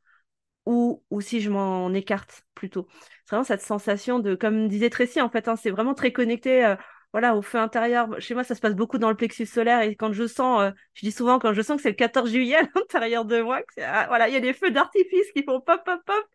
ou, 0.66 1.04
ou 1.10 1.22
si 1.22 1.42
je 1.42 1.50
m'en 1.50 1.94
écarte 1.94 2.44
plutôt. 2.56 2.88
C'est 3.26 3.32
vraiment 3.36 3.44
cette 3.44 3.62
sensation 3.62 4.20
de, 4.20 4.36
comme 4.36 4.68
disait 4.68 4.90
Tracy, 4.90 5.22
en 5.22 5.30
fait, 5.30 5.48
hein, 5.48 5.56
c'est 5.56 5.72
vraiment 5.72 5.94
très 5.94 6.12
connecté. 6.12 6.66
euh, 6.66 6.76
voilà, 7.12 7.36
au 7.36 7.42
feu 7.42 7.58
intérieur. 7.58 8.08
Chez 8.20 8.34
moi, 8.34 8.44
ça 8.44 8.56
se 8.56 8.62
passe 8.62 8.76
beaucoup 8.76 8.98
dans 8.98 9.10
le 9.10 9.16
plexus 9.16 9.46
solaire 9.46 9.82
et 9.82 9.96
quand 9.96 10.14
je 10.14 10.28
sens, 10.28 10.62
euh, 10.62 10.72
je 10.94 11.06
dis 11.06 11.12
souvent 11.12 11.40
quand 11.40 11.54
je 11.54 11.62
sens 11.62 11.78
que 11.78 11.84
c'est 11.84 11.90
le 11.90 11.96
14 11.96 12.32
juillet 12.32 12.56
à 12.56 12.62
l'intérieur 12.76 13.26
de 13.26 13.42
moi, 13.42 13.62
que 13.62 13.82
ah, 13.82 14.06
voilà, 14.08 14.28
il 14.28 14.34
y 14.34 14.38
a 14.38 14.40
des 14.40 14.54
feux 14.54 14.72
d'artifice 14.72 15.32
qui 15.36 15.44
font 15.44 15.60
pop, 15.62 15.82
pop, 15.84 16.02
pop. 16.06 16.26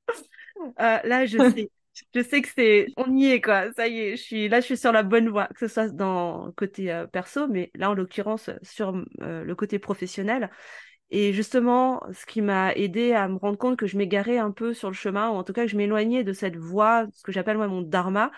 Euh, 0.80 0.98
là, 1.04 1.26
je 1.26 1.38
sais, 1.54 1.70
je 2.14 2.22
sais 2.22 2.42
que 2.42 2.48
c'est, 2.54 2.86
on 2.96 3.14
y 3.16 3.26
est 3.26 3.40
quoi. 3.40 3.72
Ça 3.74 3.86
y 3.86 4.00
est, 4.00 4.16
je 4.16 4.22
suis 4.22 4.48
là, 4.48 4.60
je 4.60 4.66
suis 4.66 4.76
sur 4.76 4.92
la 4.92 5.04
bonne 5.04 5.28
voie, 5.28 5.46
que 5.46 5.66
ce 5.66 5.68
soit 5.68 5.88
dans 5.88 6.46
le 6.46 6.52
côté 6.52 6.92
euh, 6.92 7.06
perso, 7.06 7.46
mais 7.46 7.70
là 7.74 7.90
en 7.90 7.94
l'occurrence 7.94 8.50
sur 8.62 8.92
le 9.20 9.54
côté 9.54 9.78
professionnel. 9.78 10.50
Et 11.10 11.32
justement, 11.32 12.02
ce 12.12 12.26
qui 12.26 12.42
m'a 12.42 12.72
aidé 12.72 13.12
à 13.12 13.28
me 13.28 13.36
rendre 13.36 13.58
compte 13.58 13.76
que 13.76 13.86
je 13.86 13.96
m'égarais 13.96 14.38
un 14.38 14.50
peu 14.50 14.74
sur 14.74 14.88
le 14.88 14.94
chemin, 14.94 15.30
ou 15.30 15.34
en 15.34 15.44
tout 15.44 15.52
cas 15.52 15.62
que 15.62 15.70
je 15.70 15.76
m'éloignais 15.76 16.24
de 16.24 16.32
cette 16.32 16.56
voie, 16.56 17.06
ce 17.12 17.22
que 17.22 17.30
j'appelle 17.30 17.56
moi 17.56 17.68
mon 17.68 17.82
dharma, 17.82 18.32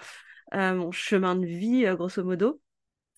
mon 0.53 0.93
chemin 0.93 1.37
de 1.37 1.47
vie, 1.47 1.87
euh, 1.87 1.97
grosso 1.97 2.23
modo, 2.25 2.61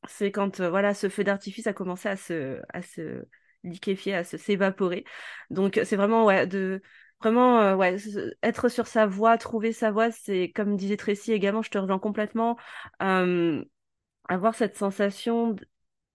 c'est 0.08 0.32
quand 0.32 0.60
euh, 0.60 0.70
voilà 0.70 0.94
ce 0.94 1.08
feu 1.08 1.24
d'artifice 1.24 1.66
a 1.66 1.72
commencé 1.72 2.08
à 2.08 2.16
se, 2.16 2.60
à 2.70 2.82
se 2.82 3.24
liquéfier, 3.64 4.14
à 4.14 4.24
s'évaporer. 4.24 5.04
Donc 5.50 5.80
c'est 5.84 5.96
vraiment 5.96 6.24
ouais, 6.24 6.46
de 6.46 6.82
Vraiment, 7.20 7.74
ouais, 7.74 7.96
être 8.44 8.68
sur 8.68 8.86
sa 8.86 9.04
voie, 9.04 9.36
trouver 9.38 9.72
sa 9.72 9.90
voie, 9.90 10.12
c'est 10.12 10.52
comme 10.54 10.76
disait 10.76 10.96
Tracy 10.96 11.32
également, 11.32 11.62
je 11.62 11.70
te 11.70 11.76
rejoins 11.76 11.98
complètement. 11.98 12.56
avoir 14.28 14.54
cette 14.54 14.76
sensation 14.76 15.56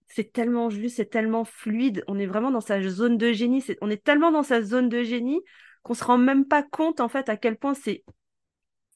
c'est 0.06 0.32
tellement 0.32 0.70
juste, 0.70 0.96
c'est 0.96 1.10
tellement 1.10 1.44
fluide. 1.44 2.04
On 2.08 2.18
est 2.18 2.26
vraiment 2.26 2.50
dans 2.50 2.60
sa 2.60 2.80
zone 2.82 3.18
de 3.18 3.32
génie. 3.32 3.64
on 3.80 3.90
est 3.90 4.02
tellement 4.02 4.30
dans 4.30 4.42
sa 4.42 4.62
zone 4.62 4.88
de 4.88 5.02
génie 5.02 5.40
qu'on 5.82 5.94
se 5.94 6.04
rend 6.04 6.18
même 6.18 6.46
pas 6.46 6.62
compte 6.62 7.00
en 7.00 7.08
fait 7.08 7.28
à 7.28 7.36
quel 7.36 7.56
point 7.56 7.74
c'est 7.74 8.04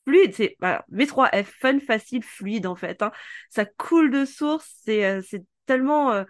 fluide. 0.08 0.34
C'est 0.34 0.56
V3F, 0.90 1.44
fun, 1.60 1.78
facile, 1.80 2.22
fluide 2.22 2.66
en 2.66 2.76
fait. 2.76 3.02
Hein. 3.02 3.12
Ça 3.50 3.64
coule 3.64 4.10
de 4.10 4.24
source. 4.24 4.80
C'est 4.84 5.04
euh, 5.04 5.20
tellement 5.66 6.12
euh, 6.12 6.24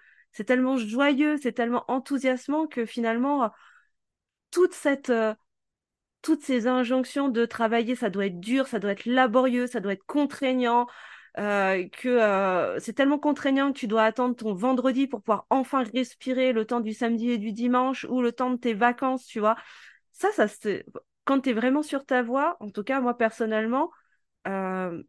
tellement 0.44 0.76
joyeux, 0.76 1.36
c'est 1.36 1.52
tellement 1.52 1.84
enthousiasmant 1.88 2.66
que 2.66 2.86
finalement 2.86 3.50
toute 4.50 4.74
cette 4.74 5.10
euh, 5.10 5.34
toutes 6.22 6.42
ces 6.42 6.66
injonctions 6.66 7.28
de 7.28 7.46
travailler, 7.46 7.94
ça 7.94 8.10
doit 8.10 8.26
être 8.26 8.40
dur, 8.40 8.66
ça 8.66 8.78
doit 8.80 8.92
être 8.92 9.06
laborieux, 9.06 9.66
ça 9.66 9.80
doit 9.80 9.92
être 9.92 10.04
contraignant, 10.06 10.86
euh, 11.38 11.88
que 11.90 12.08
euh, 12.08 12.78
c'est 12.80 12.94
tellement 12.94 13.18
contraignant 13.20 13.72
que 13.72 13.78
tu 13.78 13.86
dois 13.86 14.02
attendre 14.04 14.34
ton 14.34 14.52
vendredi 14.54 15.06
pour 15.06 15.22
pouvoir 15.22 15.46
enfin 15.50 15.84
respirer 15.94 16.52
le 16.52 16.64
temps 16.66 16.80
du 16.80 16.92
samedi 16.92 17.30
et 17.30 17.38
du 17.38 17.52
dimanche 17.52 18.04
ou 18.10 18.20
le 18.20 18.32
temps 18.32 18.50
de 18.50 18.56
tes 18.56 18.74
vacances, 18.74 19.26
tu 19.26 19.38
vois. 19.38 19.56
Ça, 20.12 20.32
ça 20.32 20.48
quand 21.28 21.42
tu 21.42 21.50
es 21.50 21.52
vraiment 21.52 21.82
sur 21.82 22.06
ta 22.06 22.22
voie, 22.22 22.56
en 22.60 22.70
tout 22.70 22.82
cas 22.82 23.02
moi 23.02 23.14
personnellement, 23.14 23.90
euh, 24.46 25.02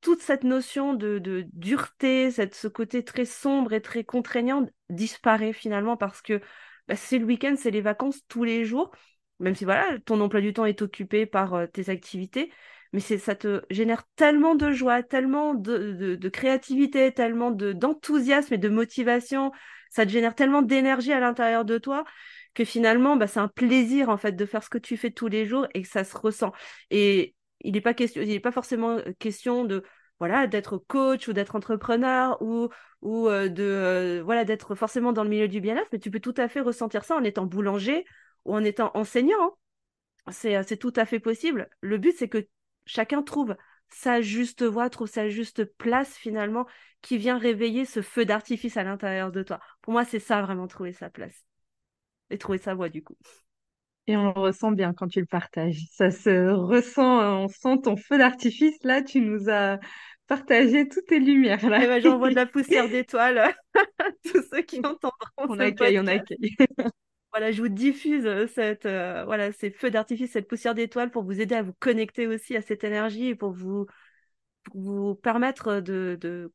toute 0.00 0.22
cette 0.22 0.42
notion 0.42 0.94
de, 0.94 1.20
dureté, 1.52 2.30
cette, 2.30 2.54
ce 2.54 2.66
côté 2.66 3.04
très 3.04 3.26
sombre 3.26 3.74
et 3.74 3.82
très 3.82 4.04
contraignant 4.04 4.66
disparaît 4.88 5.52
finalement 5.52 5.98
parce 5.98 6.22
que 6.22 6.40
bah, 6.88 6.96
c'est 6.96 7.18
le 7.18 7.26
week-end, 7.26 7.56
c'est 7.58 7.70
les 7.70 7.82
vacances 7.82 8.20
tous 8.26 8.44
les 8.44 8.64
jours, 8.64 8.90
même 9.38 9.54
si 9.54 9.66
voilà, 9.66 9.98
ton 10.06 10.18
emploi 10.22 10.40
du 10.40 10.54
temps 10.54 10.64
est 10.64 10.80
occupé 10.80 11.26
par 11.26 11.68
tes 11.72 11.90
activités 11.90 12.50
mais 12.94 13.00
ça 13.00 13.34
te 13.34 13.62
génère 13.70 14.04
tellement 14.14 14.54
de 14.54 14.70
joie, 14.70 15.02
tellement 15.02 15.54
de, 15.54 16.28
créativité, 16.28 17.12
tellement 17.12 17.50
d'enthousiasme 17.50 18.54
et 18.54 18.58
de 18.58 18.68
motivation, 18.68 19.50
ça 19.90 20.06
te 20.06 20.10
génère 20.10 20.36
tellement 20.36 20.62
d'énergie 20.62 21.12
à 21.12 21.18
l'intérieur 21.18 21.64
de 21.64 21.76
toi 21.76 22.04
que 22.54 22.64
finalement, 22.64 23.16
bah, 23.16 23.26
c'est 23.26 23.40
un 23.40 23.48
plaisir 23.48 24.08
en 24.08 24.16
fait 24.16 24.32
de 24.32 24.46
faire 24.46 24.62
ce 24.62 24.70
que 24.70 24.78
tu 24.78 24.96
fais 24.96 25.10
tous 25.10 25.28
les 25.28 25.46
jours 25.46 25.66
et 25.74 25.82
que 25.82 25.88
ça 25.88 26.04
se 26.04 26.16
ressent. 26.16 26.52
Et 26.90 27.34
il 27.60 27.72
n'est 27.74 27.80
pas 27.80 27.94
question, 27.94 28.22
il 28.22 28.28
n'est 28.28 28.40
pas 28.40 28.52
forcément 28.52 28.98
question 29.18 29.64
de 29.64 29.82
voilà 30.20 30.46
d'être 30.46 30.78
coach 30.78 31.28
ou 31.28 31.32
d'être 31.32 31.56
entrepreneur 31.56 32.40
ou 32.40 32.68
ou 33.02 33.28
de 33.28 34.22
voilà 34.24 34.44
d'être 34.44 34.74
forcément 34.74 35.12
dans 35.12 35.24
le 35.24 35.30
milieu 35.30 35.48
du 35.48 35.60
bien-être, 35.60 35.88
mais 35.92 35.98
tu 35.98 36.10
peux 36.10 36.20
tout 36.20 36.34
à 36.36 36.48
fait 36.48 36.60
ressentir 36.60 37.04
ça 37.04 37.16
en 37.16 37.24
étant 37.24 37.46
boulanger 37.46 38.04
ou 38.44 38.54
en 38.54 38.64
étant 38.64 38.90
enseignant. 38.94 39.56
Hein. 40.26 40.32
C'est 40.32 40.76
tout 40.78 40.92
à 40.96 41.04
fait 41.04 41.20
possible. 41.20 41.68
Le 41.80 41.98
but, 41.98 42.14
c'est 42.16 42.28
que 42.28 42.46
chacun 42.86 43.22
trouve 43.22 43.56
sa 43.90 44.22
juste 44.22 44.62
voix, 44.64 44.90
trouve 44.90 45.08
sa 45.08 45.28
juste 45.28 45.64
place 45.76 46.16
finalement 46.16 46.66
qui 47.02 47.18
vient 47.18 47.38
réveiller 47.38 47.84
ce 47.84 48.02
feu 48.02 48.24
d'artifice 48.24 48.76
à 48.76 48.84
l'intérieur 48.84 49.30
de 49.32 49.42
toi. 49.42 49.60
Pour 49.82 49.92
moi, 49.92 50.04
c'est 50.04 50.18
ça 50.20 50.42
vraiment 50.42 50.66
trouver 50.66 50.92
sa 50.92 51.10
place 51.10 51.44
et 52.30 52.38
trouver 52.38 52.58
sa 52.58 52.74
voix 52.74 52.88
du 52.88 53.02
coup. 53.02 53.16
Et 54.06 54.16
on 54.16 54.24
le 54.24 54.38
ressent 54.38 54.72
bien 54.72 54.92
quand 54.92 55.08
tu 55.08 55.20
le 55.20 55.26
partages. 55.26 55.86
Ça 55.92 56.10
se 56.10 56.50
ressent, 56.50 57.20
euh, 57.20 57.30
on 57.44 57.48
sent 57.48 57.82
ton 57.84 57.96
feu 57.96 58.18
d'artifice. 58.18 58.76
Là, 58.82 59.02
tu 59.02 59.20
nous 59.20 59.48
as 59.48 59.78
partagé 60.26 60.88
toutes 60.88 61.06
tes 61.06 61.18
lumières. 61.18 61.66
Là. 61.68 61.80
Eh 61.82 61.86
ben, 61.86 62.02
j'envoie 62.02 62.30
de 62.30 62.34
la 62.34 62.46
poussière 62.46 62.88
d'étoiles. 62.88 63.54
Tous 64.30 64.42
ceux 64.50 64.62
qui 64.62 64.78
entendront. 64.78 65.12
On 65.38 65.58
accueille, 65.58 65.98
on 65.98 66.06
accueille. 66.06 66.56
Voilà, 67.32 67.50
je 67.50 67.60
vous 67.60 67.68
diffuse 67.68 68.26
euh, 68.26 68.46
cette, 68.46 68.86
euh, 68.86 69.24
voilà, 69.24 69.50
ces 69.50 69.72
feux 69.72 69.90
d'artifice, 69.90 70.30
cette 70.30 70.46
poussière 70.46 70.72
d'étoiles 70.72 71.10
pour 71.10 71.24
vous 71.24 71.40
aider 71.40 71.56
à 71.56 71.64
vous 71.64 71.72
connecter 71.80 72.28
aussi 72.28 72.56
à 72.56 72.62
cette 72.62 72.84
énergie 72.84 73.26
et 73.26 73.34
pour 73.34 73.50
vous, 73.50 73.86
vous 74.72 75.16
permettre 75.16 75.80
de, 75.80 76.16
de 76.20 76.52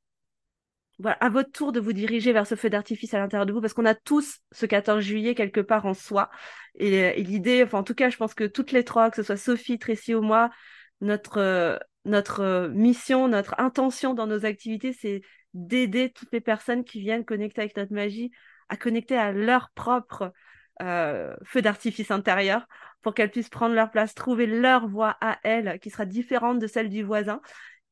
à 1.06 1.30
votre 1.30 1.52
tour 1.52 1.72
de 1.72 1.80
vous 1.80 1.94
diriger 1.94 2.34
vers 2.34 2.46
ce 2.46 2.56
feu 2.56 2.70
d'artifice 2.70 3.14
à 3.14 3.20
l'intérieur 3.20 3.46
de 3.46 3.54
vous, 3.54 3.62
parce 3.62 3.74
qu'on 3.74 3.86
a 3.86 3.96
tous 3.96 4.40
ce 4.52 4.66
14 4.66 5.04
juillet 5.04 5.36
quelque 5.36 5.62
part 5.62 5.86
en 5.86 5.94
soi. 5.94 6.30
Et, 6.76 7.22
l'idée, 7.24 7.64
enfin 7.64 7.80
en 7.80 7.84
tout 7.84 7.96
cas, 7.96 8.10
je 8.10 8.18
pense 8.18 8.34
que 8.34 8.44
toutes 8.46 8.72
les 8.72 8.84
trois, 8.84 9.10
que 9.10 9.16
ce 9.18 9.24
soit 9.24 9.38
Sophie, 9.38 9.80
Tracy 9.80 10.14
ou 10.16 10.22
moi, 10.22 10.50
notre, 11.02 11.38
euh, 11.38 11.78
notre 12.06 12.70
mission, 12.74 13.28
notre 13.28 13.56
intention 13.60 14.14
dans 14.14 14.28
nos 14.28 14.46
activités, 14.46 14.94
c'est 14.94 15.22
d'aider 15.54 16.12
toutes 16.12 16.32
les 16.32 16.42
personnes 16.42 16.84
qui 16.84 17.00
viennent 17.00 17.26
connecter 17.26 17.62
avec 17.62 17.76
notre 17.78 17.94
magie 17.94 18.32
à 18.70 18.78
connecter 18.78 19.18
à 19.18 19.32
leur 19.32 19.72
propre 19.72 20.32
euh, 20.82 21.36
feu 21.44 21.62
d'artifice 21.62 22.12
intérieur 22.12 22.66
pour 23.02 23.14
qu'elles 23.14 23.32
puissent 23.32 23.50
prendre 23.50 23.76
leur 23.76 23.92
place, 23.92 24.14
trouver 24.14 24.46
leur 24.46 24.88
voie 24.88 25.18
à 25.22 25.40
elles 25.44 25.80
qui 25.80 25.90
sera 25.90 26.06
différente 26.06 26.60
de 26.60 26.68
celle 26.68 26.90
du 26.90 27.04
voisin 27.04 27.42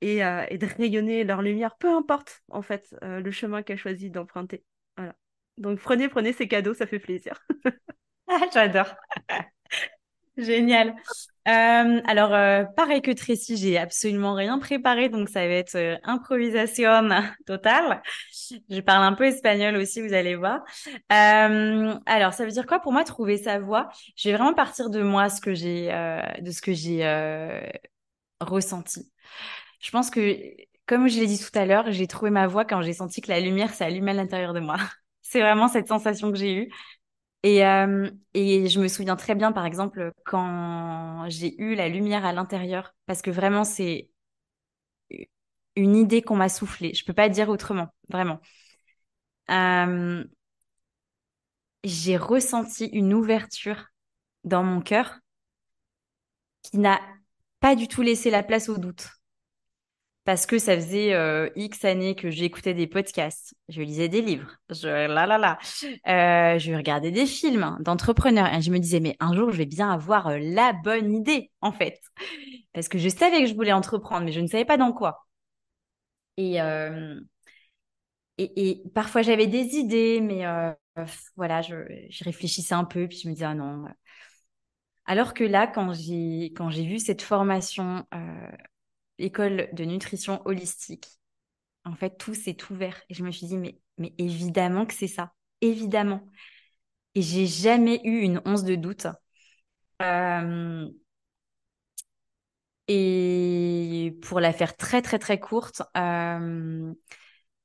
et, 0.01 0.24
euh, 0.24 0.46
et 0.50 0.58
de 0.58 0.66
rayonner 0.66 1.24
leur 1.24 1.42
lumière, 1.42 1.75
peu 1.77 1.89
importe 1.89 2.42
en 2.50 2.62
fait 2.62 2.96
euh, 3.04 3.20
le 3.20 3.32
chemin 3.32 3.63
qu'elles 3.63 3.77
choisissent 3.77 4.12
d'emprunter. 4.12 4.63
Voilà. 4.98 5.16
Donc 5.58 5.80
prenez, 5.80 6.08
prenez 6.10 6.34
ces 6.34 6.48
cadeaux, 6.48 6.74
ça 6.74 6.88
fait 6.88 7.00
plaisir. 7.00 7.34
ah, 8.27 8.42
J'adore. 8.54 8.96
Génial. 10.38 10.96
Euh, 11.48 12.01
alors, 12.06 12.30
pareil 12.75 13.01
que 13.01 13.10
Tracy, 13.10 13.58
j'ai 13.58 13.75
absolument 13.80 14.36
rien 14.36 14.60
préparé, 14.60 15.10
donc 15.10 15.30
ça 15.30 15.48
va 15.48 15.54
être 15.54 15.98
improvisation 16.04 17.10
totale. 17.48 18.04
Je 18.70 18.80
parle 18.82 19.04
un 19.04 19.13
peu 19.13 19.25
espagnol 19.25 19.75
aussi, 19.77 20.00
vous 20.00 20.13
allez 20.13 20.36
voir. 20.36 20.63
alors, 21.10 22.34
ça 22.34 22.46
veut 22.46 22.51
dire 22.51 22.68
quoi 22.68 22.80
pour 22.80 22.94
moi 22.94 23.04
trouver 23.04 23.38
sa 23.38 23.60
voix? 23.60 23.89
Je 24.16 24.30
vais 24.30 24.36
vraiment 24.36 24.54
partir 24.54 24.92
de 24.92 25.01
moi, 25.01 25.30
ce 25.30 25.42
que 25.42 25.56
j'ai, 25.56 25.88
de 26.39 26.51
ce 26.51 26.62
que 26.62 26.74
j'ai 26.74 27.04
ressenti. 28.39 29.12
Je 29.80 29.92
pense 29.92 30.10
que, 30.10 30.38
comme 30.86 31.08
je 31.08 31.20
l'ai 31.20 31.28
dit 31.28 31.40
tout 31.40 31.58
à 31.58 31.66
l'heure, 31.66 31.92
j'ai 31.92 32.08
trouvé 32.08 32.32
ma 32.32 32.48
voix 32.48 32.66
quand 32.66 32.82
j'ai 32.82 32.94
senti 32.94 33.22
que 33.22 33.30
la 33.30 33.40
lumière 33.40 33.72
allumée 33.82 34.12
à 34.12 34.14
l'intérieur 34.16 34.54
de 34.54 34.60
moi. 34.60 34.78
C'est 35.22 35.42
vraiment 35.42 35.68
cette 35.68 35.88
sensation 35.88 36.32
que 36.32 36.38
j'ai 36.38 36.54
eue. 36.56 36.72
Et, 37.44 37.66
euh, 37.66 38.10
et 38.34 38.68
je 38.70 38.80
me 38.82 38.88
souviens 38.90 39.16
très 39.16 39.36
bien, 39.36 39.52
par 39.54 39.66
exemple, 39.66 40.12
quand 40.26 41.26
j'ai 41.30 41.62
eu 41.62 41.76
la 41.76 41.90
lumière 41.90 42.26
à 42.26 42.34
l'intérieur, 42.34 42.96
parce 43.08 43.22
que 43.22 43.32
vraiment, 43.32 43.64
c'est 43.66 44.10
une 45.76 45.96
idée 45.96 46.22
qu'on 46.22 46.36
m'a 46.36 46.50
soufflée. 46.50 46.94
Je 46.94 47.06
peux 47.06 47.14
pas 47.14 47.30
dire 47.30 47.50
autrement, 47.50 47.88
vraiment. 48.10 48.40
Euh, 49.50 50.24
j'ai 51.84 52.18
ressenti 52.18 52.86
une 52.86 53.16
ouverture 53.16 53.88
dans 54.44 54.64
mon 54.64 54.82
cœur 54.82 55.20
qui 56.62 56.78
n'a 56.78 57.00
pas 57.60 57.76
du 57.76 57.88
tout 57.88 58.02
laissé 58.04 58.30
la 58.30 58.44
place 58.44 58.70
au 58.70 58.78
doute 58.78 59.10
parce 60.28 60.46
que 60.46 60.60
ça 60.60 60.76
faisait 60.76 61.14
euh, 61.14 61.50
X 61.56 61.86
années 61.86 62.14
que 62.14 62.30
j'écoutais 62.30 62.74
des 62.74 62.86
podcasts, 62.86 63.56
je 63.70 63.82
lisais 63.82 64.10
des 64.10 64.22
livres, 64.22 64.58
je 64.70 64.90
là 64.90 65.26
là 65.26 65.38
là, 65.38 65.58
euh, 66.06 66.60
je 66.60 66.74
regardais 66.74 67.12
des 67.12 67.26
films 67.26 67.78
d'entrepreneurs. 67.80 68.54
Et 68.54 68.62
je 68.62 68.70
me 68.70 68.78
disais 68.78 69.00
mais 69.00 69.16
un 69.22 69.34
jour 69.34 69.52
je 69.52 69.58
vais 69.58 69.66
bien 69.66 69.90
avoir 69.90 70.28
euh, 70.28 70.38
la 70.38 70.74
bonne 70.74 71.14
idée 71.14 71.50
en 71.62 71.72
fait, 71.72 72.02
parce 72.74 72.90
que 72.90 72.98
je 72.98 73.08
savais 73.08 73.40
que 73.40 73.46
je 73.46 73.56
voulais 73.56 73.72
entreprendre 73.72 74.26
mais 74.26 74.34
je 74.34 74.42
ne 74.42 74.48
savais 74.48 74.66
pas 74.66 74.76
dans 74.76 74.92
quoi. 74.92 75.26
Et 76.36 76.58
et, 78.38 78.84
parfois 78.94 79.22
j'avais 79.22 79.48
des 79.48 79.78
idées 79.78 80.20
mais 80.20 80.44
voilà 81.38 81.62
je, 81.62 81.76
je, 82.10 82.24
réfléchissais 82.26 82.76
un 82.76 82.84
peu 82.84 83.08
puis 83.08 83.18
je 83.24 83.30
me 83.30 83.34
disais 83.34 83.46
ah 83.46 83.56
non. 83.56 83.86
Alors 85.06 85.34
que 85.34 85.46
là 85.46 85.68
quand 85.68 85.94
j'ai 85.94 86.86
vu 86.86 87.00
cette 87.00 87.22
formation 87.22 88.06
école 89.20 89.70
de 89.74 89.86
nutrition 89.86 90.42
holistique, 90.46 91.08
en 91.86 91.96
fait, 91.96 92.18
tout 92.18 92.34
s'est 92.34 92.58
ouvert. 92.70 93.02
Et 93.10 93.14
je 93.14 93.24
me 93.24 93.32
suis 93.32 93.48
dit, 93.48 93.58
mais, 93.58 93.80
mais 93.98 94.14
évidemment 94.18 94.86
que 94.86 94.94
c'est 94.94 95.08
ça. 95.08 95.34
Évidemment. 95.62 96.22
Et 97.16 97.22
j'ai 97.22 97.48
jamais 97.48 98.02
eu 98.04 98.20
une 98.20 98.42
once 98.46 98.64
de 98.64 98.76
doute. 98.76 99.08
Euh, 100.02 100.88
et 102.88 104.18
pour 104.22 104.40
la 104.40 104.54
faire 104.54 104.76
très, 104.78 105.02
très, 105.02 105.20
très 105.20 105.40
courte, 105.40 105.82
euh, 105.98 106.94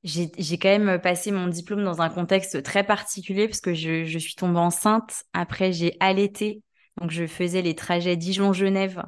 j'ai 0.05 0.59
quand 0.59 0.79
même 0.79 1.01
passé 1.01 1.31
mon 1.31 1.47
diplôme 1.47 1.85
dans 1.85 2.03
un 2.03 2.09
contexte 2.09 2.63
très 2.63 2.85
particulier 2.85 3.47
parce 3.47 3.61
que 3.61 3.75
je, 3.75 4.05
je 4.05 4.19
suis 4.19 4.35
tombée 4.35 4.59
enceinte. 4.59 5.25
Après, 5.33 5.73
j'ai 5.73 5.97
allaité. 6.01 6.63
Donc, 7.01 7.11
je 7.11 7.27
faisais 7.27 7.63
les 7.63 7.75
trajets 7.77 8.17
Dijon-Genève 8.17 9.03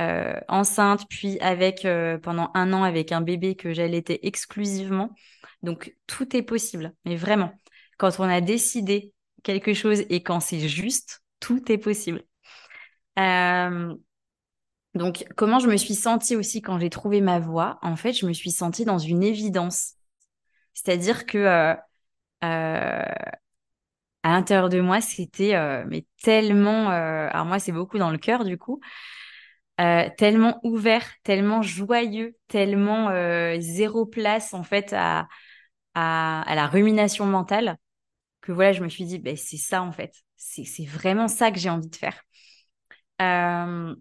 euh, 0.00 0.40
enceinte, 0.48 1.06
puis 1.10 1.38
avec 1.40 1.84
euh, 1.84 2.16
pendant 2.16 2.50
un 2.54 2.72
an 2.72 2.84
avec 2.84 3.12
un 3.12 3.20
bébé 3.20 3.54
que 3.54 3.74
j'allaitais 3.74 4.20
exclusivement. 4.22 5.10
Donc 5.62 5.94
tout 6.06 6.34
est 6.34 6.42
possible, 6.42 6.94
mais 7.04 7.16
vraiment, 7.16 7.52
quand 7.98 8.18
on 8.18 8.24
a 8.24 8.40
décidé 8.40 9.12
quelque 9.42 9.74
chose 9.74 10.00
et 10.08 10.22
quand 10.22 10.40
c'est 10.40 10.68
juste, 10.68 11.22
tout 11.38 11.70
est 11.70 11.76
possible. 11.78 12.22
Euh, 13.18 13.94
donc 14.94 15.26
comment 15.36 15.58
je 15.58 15.68
me 15.68 15.76
suis 15.76 15.94
sentie 15.94 16.34
aussi 16.34 16.62
quand 16.62 16.78
j'ai 16.78 16.90
trouvé 16.90 17.20
ma 17.20 17.38
voix 17.38 17.78
En 17.82 17.96
fait, 17.96 18.14
je 18.14 18.24
me 18.26 18.32
suis 18.32 18.50
sentie 18.50 18.86
dans 18.86 18.98
une 18.98 19.22
évidence. 19.22 19.94
C'est-à-dire 20.72 21.26
que 21.26 21.76
à 22.42 24.32
l'intérieur 24.32 24.68
de 24.70 24.80
moi, 24.80 25.00
c'était 25.02 25.84
mais 25.86 26.06
tellement. 26.22 26.88
alors 26.88 27.44
moi, 27.44 27.58
c'est 27.58 27.72
beaucoup 27.72 27.98
dans 27.98 28.10
le 28.10 28.18
cœur 28.18 28.44
du 28.44 28.56
coup. 28.56 28.80
Tellement 30.16 30.60
ouvert, 30.62 31.06
tellement 31.22 31.62
joyeux, 31.62 32.36
tellement 32.48 33.10
zéro 33.60 34.06
place 34.06 34.52
en 34.54 34.62
fait 34.62 34.92
à, 34.92 35.28
la 35.94 36.66
rumination 36.66 37.26
mentale 37.26 37.76
que 38.42 38.52
voilà, 38.52 38.72
je 38.72 38.82
me 38.82 38.88
suis 38.88 39.04
dit, 39.04 39.18
ben, 39.18 39.36
c'est 39.36 39.56
ça 39.56 39.82
en 39.82 39.92
fait, 39.92 40.14
c'est 40.36 40.84
vraiment 40.86 41.28
ça 41.28 41.50
que 41.50 41.58
j'ai 41.58 41.70
envie 41.70 41.88
de 41.88 41.96
faire. 41.96 42.22
Euh, 43.20 43.94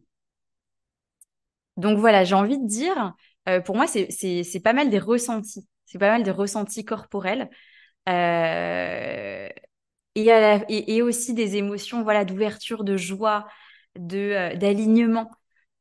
donc 1.77 1.97
voilà, 1.99 2.23
j'ai 2.23 2.35
envie 2.35 2.57
de 2.57 2.67
dire, 2.67 3.13
euh, 3.47 3.61
pour 3.61 3.75
moi, 3.75 3.87
c'est 3.87 4.61
pas 4.63 4.73
mal 4.73 4.89
des 4.89 4.99
ressentis. 4.99 5.67
C'est 5.85 5.97
pas 5.97 6.09
mal 6.09 6.23
des 6.23 6.31
ressentis 6.31 6.85
corporels. 6.85 7.49
Euh, 8.09 9.49
et, 10.15 11.01
aussi 11.01 11.33
des 11.33 11.55
émotions 11.55 12.03
voilà, 12.03 12.25
d'ouverture, 12.25 12.83
de 12.83 12.97
joie, 12.97 13.47
d'alignement. 13.95 15.31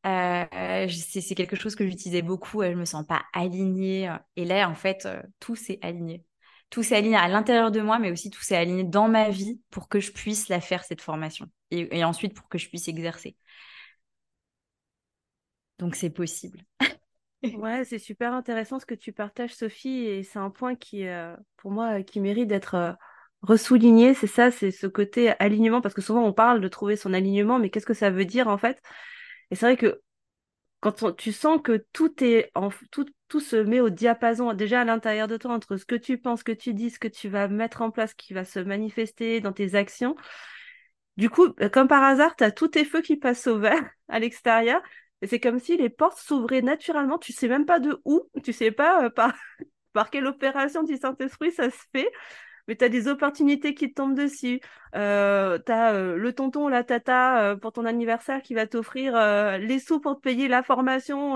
C'est 0.05 1.35
quelque 1.35 1.57
chose 1.57 1.75
que 1.75 1.87
j'utilisais 1.87 2.23
beaucoup. 2.23 2.63
je 2.63 2.75
me 2.75 2.85
sens 2.85 3.07
pas 3.07 3.23
alignée. 3.33 4.13
Et 4.37 4.45
là, 4.45 4.69
en 4.69 4.75
fait, 4.75 5.09
tout 5.41 5.57
s'est 5.57 5.79
aligné. 5.83 6.25
Tout 6.71 6.83
s'est 6.83 6.97
aligné 6.97 7.17
à 7.17 7.29
l'intérieur 7.29 7.71
de 7.71 7.81
moi, 7.81 7.99
mais 7.99 8.11
aussi 8.13 8.31
tout 8.31 8.43
s'est 8.43 8.57
aligné 8.57 8.85
dans 8.85 9.09
ma 9.09 9.31
vie 9.31 9.61
pour 9.71 9.89
que 9.89 10.01
je 10.01 10.13
puisse 10.13 10.49
la 10.49 10.61
faire, 10.61 10.85
cette 10.85 11.01
formation. 11.01 11.47
et 11.71 12.05
ensuite, 12.05 12.35
pour 12.35 12.49
que 12.49 12.59
je 12.59 12.69
puisse 12.69 12.89
exercer. 12.89 13.37
Donc 15.79 15.95
c'est 15.95 16.11
possible. 16.11 16.61
ouais, 17.55 17.85
c'est 17.85 17.99
super 17.99 18.33
intéressant 18.33 18.79
ce 18.79 18.87
que 18.87 18.95
tu 18.95 19.13
partages, 19.13 19.55
Sophie, 19.55 20.07
et 20.07 20.23
c'est 20.23 20.39
un 20.39 20.51
point 20.51 20.75
qui, 20.75 21.07
euh, 21.07 21.37
pour 21.57 21.71
moi, 21.71 22.03
qui 22.03 22.21
mérite 22.21 22.49
d'être 22.49 22.75
euh, 22.75 22.93
ressouligné. 23.43 24.15
C'est 24.15 24.27
ça, 24.27 24.51
c'est 24.51 24.71
ce 24.71 24.87
côté 24.87 25.31
alignement, 25.39 25.81
parce 25.81 25.95
que 25.95 26.01
souvent 26.03 26.25
on 26.25 26.33
parle 26.33 26.61
de 26.61 26.69
trouver 26.69 26.97
son 26.97 27.13
alignement, 27.15 27.59
mais 27.59 27.71
qu'est-ce 27.71 27.87
que 27.87 27.95
ça 27.95 28.11
veut 28.11 28.25
dire 28.25 28.49
en 28.49 28.59
fait? 28.59 28.83
Et 29.51 29.57
c'est 29.57 29.67
vrai 29.67 29.77
que 29.77 30.01
quand 30.81 31.15
tu 31.17 31.33
sens 31.33 31.61
que 31.63 31.85
tout 31.93 32.23
est 32.23 32.51
en 32.55 32.71
tout, 32.93 33.07
tout 33.29 33.41
se 33.41 33.57
met 33.57 33.81
au 33.81 33.91
diapason 33.91 34.53
déjà 34.55 34.83
à 34.83 34.85
l'intérieur 34.85 35.29
de 35.29 35.37
toi 35.37 35.53
entre 35.53 35.77
ce 35.77 35.85
que 35.85 35.97
tu 35.97 36.19
penses, 36.19 36.41
ce 36.41 36.45
que 36.45 36.53
tu 36.53 36.75
dis, 36.75 36.91
ce 36.91 36.99
que 37.01 37.09
tu 37.09 37.29
vas 37.29 37.49
mettre 37.49 37.83
en 37.83 37.91
place, 37.91 38.15
qui 38.15 38.33
va 38.35 38.45
se 38.45 38.61
manifester 38.61 39.41
dans 39.41 39.53
tes 39.53 39.75
actions. 39.75 40.17
Du 41.17 41.31
coup, 41.31 41.53
comme 41.73 41.89
par 41.89 42.03
hasard, 42.05 42.37
tu 42.37 42.45
as 42.45 42.53
tous 42.53 42.69
tes 42.69 42.85
feux 42.85 43.03
qui 43.03 43.17
passent 43.17 43.47
au 43.49 43.59
vert 43.59 43.83
à 44.09 44.19
l'extérieur 44.21 44.81
et 45.21 45.27
c'est 45.27 45.41
comme 45.41 45.59
si 45.59 45.77
les 45.77 45.89
portes 45.91 46.19
s'ouvraient 46.19 46.63
naturellement. 46.63 47.19
Tu 47.19 47.33
sais 47.33 47.49
même 47.49 47.67
pas 47.67 47.81
de 47.81 48.01
où, 48.05 48.29
tu 48.45 48.53
sais 48.53 48.71
pas 48.71 49.05
euh, 49.05 49.11
par, 49.11 49.35
par 49.93 50.11
quelle 50.11 50.27
opération 50.27 50.83
du 50.85 50.97
Saint-Esprit 50.97 51.53
ça 51.53 51.71
se 51.71 51.79
fait, 51.93 52.09
mais 52.69 52.77
tu 52.77 52.85
as 52.85 52.89
des 52.89 53.09
opportunités 53.09 53.75
qui 53.75 53.89
te 53.91 53.95
tombent 53.95 54.15
dessus. 54.17 54.61
Euh, 54.95 55.59
tu 55.65 55.73
as 55.73 55.95
euh, 55.95 56.17
le 56.17 56.33
tonton 56.33 56.69
la 56.69 56.85
tata 56.85 57.57
pour 57.57 57.73
ton 57.73 57.85
anniversaire 57.85 58.43
qui 58.43 58.55
va 58.55 58.67
t'offrir 58.67 59.15
les 59.59 59.79
sous 59.79 60.01
pour 60.01 60.17
te 60.17 60.21
payer 60.21 60.49
la 60.49 60.63
formation 60.63 61.35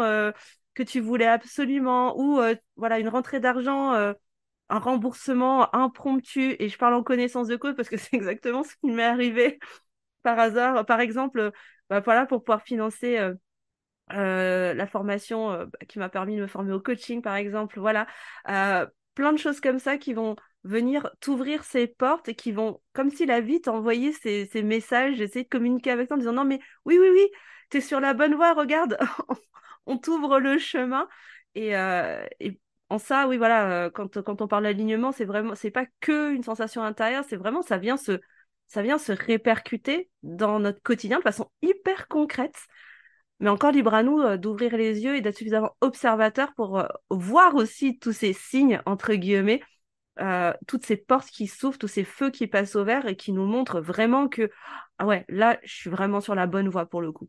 que 0.74 0.82
tu 0.82 1.00
voulais 1.00 1.26
absolument, 1.26 2.18
ou 2.18 2.40
voilà 2.76 2.98
une 2.98 3.08
rentrée 3.08 3.40
d'argent. 3.40 3.92
un 3.92 4.78
remboursement 4.78 5.74
impromptu, 5.74 6.56
et 6.58 6.68
je 6.68 6.78
parle 6.78 6.94
en 6.94 7.02
connaissance 7.02 7.48
de 7.48 7.56
cause 7.56 7.74
parce 7.76 7.88
que 7.88 7.96
c'est 7.98 8.14
exactement 8.14 8.62
ce 8.64 8.74
qui 8.76 8.90
m'est 8.90 9.04
arrivé 9.04 9.58
par 10.22 10.38
hasard. 10.38 10.86
Par 10.86 11.00
exemple, 11.00 11.52
bah, 11.90 12.00
voilà, 12.00 12.26
pour 12.26 12.44
pouvoir 12.44 12.62
financer 12.62 13.18
euh, 14.12 14.74
la 14.74 14.86
formation 14.86 15.52
euh, 15.52 15.66
bah, 15.66 15.78
qui 15.88 15.98
m'a 15.98 16.08
permis 16.08 16.36
de 16.36 16.42
me 16.42 16.46
former 16.46 16.72
au 16.72 16.80
coaching, 16.80 17.22
par 17.22 17.36
exemple. 17.36 17.78
Voilà, 17.80 18.06
euh, 18.48 18.86
plein 19.14 19.32
de 19.32 19.38
choses 19.38 19.60
comme 19.60 19.78
ça 19.78 19.96
qui 19.96 20.12
vont 20.12 20.36
venir 20.64 21.10
t'ouvrir 21.20 21.64
ces 21.64 21.86
portes 21.86 22.28
et 22.28 22.34
qui 22.34 22.52
vont, 22.52 22.80
comme 22.92 23.10
si 23.10 23.26
la 23.26 23.40
vie 23.40 23.60
t'envoyait 23.60 24.12
ces, 24.12 24.46
ces 24.46 24.62
messages, 24.62 25.20
essayer 25.20 25.44
de 25.44 25.48
communiquer 25.48 25.90
avec 25.90 26.08
toi 26.08 26.16
en 26.16 26.20
disant 26.20 26.32
non, 26.32 26.44
mais 26.44 26.60
oui, 26.84 26.98
oui, 27.00 27.08
oui, 27.12 27.26
tu 27.70 27.78
es 27.78 27.80
sur 27.80 28.00
la 28.00 28.14
bonne 28.14 28.34
voie, 28.34 28.54
regarde, 28.54 28.98
on 29.86 29.98
t'ouvre 29.98 30.38
le 30.38 30.58
chemin. 30.58 31.08
Et, 31.54 31.74
en 32.88 32.98
ça, 32.98 33.26
oui, 33.26 33.38
voilà, 33.38 33.90
quand, 33.94 34.22
quand 34.22 34.42
on 34.42 34.48
parle 34.48 34.64
d'alignement, 34.64 35.12
c'est 35.12 35.24
vraiment, 35.24 35.54
c'est 35.54 35.70
pas 35.70 35.86
que 36.00 36.32
une 36.34 36.42
sensation 36.42 36.82
intérieure, 36.82 37.24
c'est 37.26 37.36
vraiment, 37.36 37.62
ça 37.62 37.78
vient 37.78 37.96
se, 37.96 38.20
ça 38.72 38.82
vient 38.82 38.98
se 38.98 39.12
répercuter 39.12 40.10
dans 40.22 40.58
notre 40.58 40.80
quotidien 40.82 41.18
de 41.18 41.22
façon 41.22 41.50
hyper 41.60 42.08
concrète. 42.08 42.56
Mais 43.38 43.50
encore 43.50 43.72
libre 43.72 43.92
à 43.92 44.02
nous 44.02 44.18
euh, 44.20 44.38
d'ouvrir 44.38 44.76
les 44.76 45.00
yeux 45.00 45.16
et 45.16 45.20
d'être 45.20 45.36
suffisamment 45.36 45.76
observateur 45.82 46.54
pour 46.54 46.78
euh, 46.78 46.86
voir 47.10 47.54
aussi 47.54 47.98
tous 47.98 48.12
ces 48.12 48.32
signes, 48.32 48.80
entre 48.86 49.14
guillemets, 49.14 49.60
euh, 50.20 50.52
toutes 50.66 50.84
ces 50.86 50.96
portes 50.96 51.28
qui 51.30 51.46
s'ouvrent, 51.46 51.78
tous 51.78 51.88
ces 51.88 52.04
feux 52.04 52.30
qui 52.30 52.46
passent 52.46 52.76
au 52.76 52.84
vert 52.84 53.06
et 53.06 53.16
qui 53.16 53.32
nous 53.32 53.46
montrent 53.46 53.80
vraiment 53.80 54.28
que, 54.28 54.50
ah 54.98 55.06
ouais, 55.06 55.24
là, 55.28 55.58
je 55.64 55.74
suis 55.74 55.90
vraiment 55.90 56.20
sur 56.20 56.34
la 56.34 56.46
bonne 56.46 56.68
voie 56.68 56.86
pour 56.86 57.00
le 57.02 57.12
coup. 57.12 57.28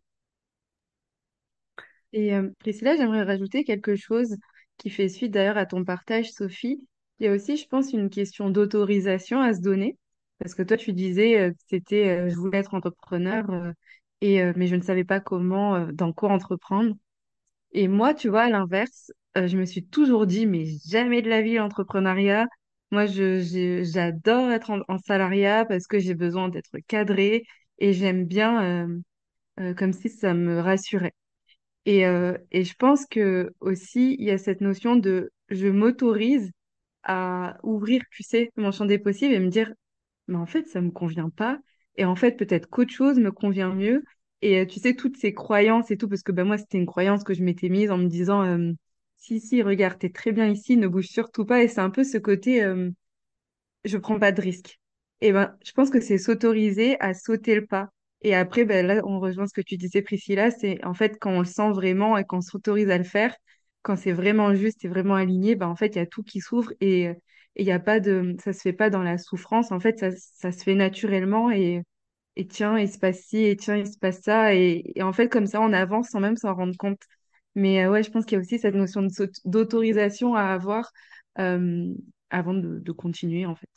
Et 2.13 2.32
Priscilla, 2.60 2.96
j'aimerais 2.96 3.24
rajouter 3.24 3.63
quelque 3.63 3.96
chose 3.96 4.36
qui 4.78 4.89
fait 4.89 5.10
suite 5.10 5.32
d'ailleurs 5.32 5.58
à 5.58 5.65
ton 5.65 5.84
partage, 5.84 6.32
Sophie. 6.32 6.86
Il 7.19 7.26
y 7.26 7.30
a 7.30 7.34
aussi, 7.34 7.58
je 7.58 7.67
pense, 7.67 7.93
une 7.93 8.10
question 8.10 8.50
d'autorisation 8.50 9.41
à 9.41 9.54
se 9.54 9.62
donner. 9.62 9.98
Parce 10.39 10.56
que 10.56 10.62
toi, 10.63 10.78
tu 10.78 10.93
disais 10.93 11.52
que 11.52 11.58
c'était, 11.69 12.30
je 12.30 12.36
voulais 12.36 12.60
être 12.60 12.74
entrepreneur, 12.74 13.46
et, 14.22 14.41
euh, 14.41 14.54
mais 14.56 14.67
je 14.67 14.76
ne 14.76 14.82
savais 14.82 15.04
pas 15.04 15.19
comment, 15.19 15.76
euh, 15.76 15.91
dans 15.91 16.13
quoi 16.13 16.32
entreprendre. 16.32 16.96
Et 17.74 17.88
moi, 17.88 18.13
tu 18.13 18.30
vois, 18.30 18.43
à 18.43 18.50
l'inverse, 18.50 19.12
euh, 19.38 19.48
je 19.48 19.58
me 19.58 19.65
suis 19.65 19.86
toujours 19.86 20.28
dit, 20.28 20.46
mais 20.48 20.65
jamais 20.88 21.22
de 21.22 21.30
la 21.30 21.41
vie 21.41 21.56
l'entrepreneuriat. 21.56 22.48
Moi, 22.91 23.06
je, 23.08 23.82
j'adore 23.84 24.52
être 24.52 24.72
en, 24.88 24.98
salariat 25.00 25.65
parce 25.65 25.88
que 25.88 26.00
j'ai 26.00 26.13
besoin 26.15 26.50
d'être 26.50 26.78
cadré 26.88 27.46
et 27.80 27.93
j'aime 27.93 28.26
bien, 28.26 28.88
comme 29.78 29.93
si 29.93 30.10
ça 30.10 30.34
me 30.34 30.60
rassurait. 30.60 31.13
Et, 31.86 32.02
et 32.52 32.63
je 32.63 32.76
pense 32.76 33.06
que 33.08 33.54
aussi, 33.62 34.15
il 34.19 34.26
y 34.26 34.32
a 34.32 34.38
cette 34.38 34.62
notion 34.62 34.96
de 34.96 35.32
je 35.50 35.67
m'autorise 35.67 36.52
à 37.04 37.58
ouvrir, 37.63 38.04
tu 38.12 38.24
sais, 38.24 38.52
mon 38.58 38.72
champ 38.72 38.86
des 38.86 39.00
possibles 39.00 39.34
et 39.34 39.39
me 39.39 39.50
dire, 39.50 39.74
mais 40.28 40.38
en 40.38 40.46
fait, 40.46 40.65
ça 40.67 40.82
me 40.82 40.91
convient 40.91 41.30
pas. 41.30 41.60
Et 41.98 42.06
en 42.06 42.15
fait, 42.15 42.38
peut-être 42.38 42.69
qu'autre 42.69 42.93
chose 42.93 43.19
me 43.19 43.32
convient 43.32 43.74
mieux. 43.74 44.04
Et 44.41 44.60
euh, 44.62 44.65
tu 44.65 44.80
sais, 44.80 44.96
toutes 44.96 45.17
ces 45.17 45.34
croyances 45.34 45.91
et 45.91 45.98
tout, 45.98 46.10
parce 46.10 46.24
que 46.24 46.32
ben, 46.32 46.46
moi, 46.46 46.58
c'était 46.58 46.78
une 46.78 46.86
croyance 46.86 47.24
que 47.24 47.34
je 47.34 47.43
m'étais 47.43 47.69
mise 47.69 47.91
en 47.91 47.98
me 47.98 48.08
disant, 48.08 48.43
euh, 48.43 48.72
si, 49.23 49.39
si, 49.39 49.62
regarde, 49.63 49.99
t'es 49.99 50.09
très 50.09 50.31
bien 50.31 50.47
ici, 50.49 50.77
ne 50.77 50.88
bouge 50.88 51.07
surtout 51.07 51.45
pas. 51.45 51.63
Et 51.63 51.67
c'est 51.67 51.81
un 51.81 51.89
peu 51.89 52.03
ce 52.03 52.17
côté, 52.17 52.63
euh, 52.63 52.89
je 53.86 53.97
prends 53.97 54.19
pas 54.19 54.31
de 54.31 54.41
risque. 54.41 54.79
Et 55.21 55.31
ben, 55.33 55.57
je 55.65 55.71
pense 55.73 55.89
que 55.89 56.01
c'est 56.01 56.17
s'autoriser 56.17 56.97
à 57.01 57.13
sauter 57.13 57.55
le 57.55 57.65
pas. 57.65 57.89
Et 58.21 58.36
après, 58.36 58.65
ben, 58.65 58.86
là, 58.88 59.01
on 59.05 59.19
rejoint 59.19 59.47
ce 59.47 59.53
que 59.53 59.62
tu 59.62 59.77
disais, 59.77 60.01
Priscilla, 60.01 60.51
c'est 60.51 60.83
en 60.86 60.93
fait 60.93 61.17
quand 61.19 61.31
on 61.31 61.39
le 61.39 61.45
sent 61.45 61.71
vraiment 61.71 62.17
et 62.17 62.25
qu'on 62.25 62.41
s'autorise 62.41 62.89
à 62.89 62.97
le 62.97 63.03
faire, 63.03 63.36
quand 63.81 63.95
c'est 63.97 64.12
vraiment 64.13 64.53
juste 64.55 64.86
et 64.86 64.88
vraiment 64.88 65.15
aligné, 65.15 65.55
ben, 65.55 65.67
en 65.67 65.75
fait, 65.75 65.88
il 65.95 65.97
y 65.97 66.01
a 66.01 66.05
tout 66.05 66.23
qui 66.23 66.39
s'ouvre 66.41 66.71
et 66.81 67.12
il 67.55 67.65
y 67.65 67.71
a 67.71 67.79
pas 67.79 67.99
de, 67.99 68.36
ça 68.43 68.53
se 68.53 68.62
fait 68.62 68.73
pas 68.73 68.89
dans 68.89 69.03
la 69.03 69.17
souffrance. 69.17 69.71
En 69.71 69.79
fait, 69.79 69.99
ça, 69.99 70.12
ça 70.12 70.51
se 70.51 70.63
fait 70.63 70.75
naturellement 70.75 71.51
et, 71.51 71.83
et 72.36 72.47
tiens, 72.47 72.77
il 72.79 72.89
se 72.91 72.99
passe 72.99 73.21
ci, 73.23 73.38
et 73.45 73.55
tiens, 73.57 73.77
il 73.77 73.88
se 73.88 73.97
passe 73.97 74.21
ça. 74.21 74.55
Et, 74.55 74.93
en 75.01 75.13
fait, 75.13 75.29
comme 75.29 75.47
ça, 75.47 75.62
on 75.62 75.73
avance 75.73 76.09
sans 76.09 76.19
même 76.19 76.38
s'en 76.38 76.55
rendre 76.55 76.75
compte. 76.77 77.01
Mais 77.56 77.84
euh, 77.84 77.92
ouais, 77.92 78.04
je 78.04 78.12
pense 78.12 78.26
qu'il 78.26 78.36
y 78.36 78.38
a 78.38 78.42
aussi 78.42 78.60
cette 78.60 78.76
notion 78.76 79.08
d'autorisation 79.46 80.36
à 80.36 80.44
avoir 80.44 80.92
euh, 81.39 81.94
avant 82.30 82.54
de, 82.54 82.92
continuer, 82.92 83.46
en 83.46 83.56
fait. 83.56 83.70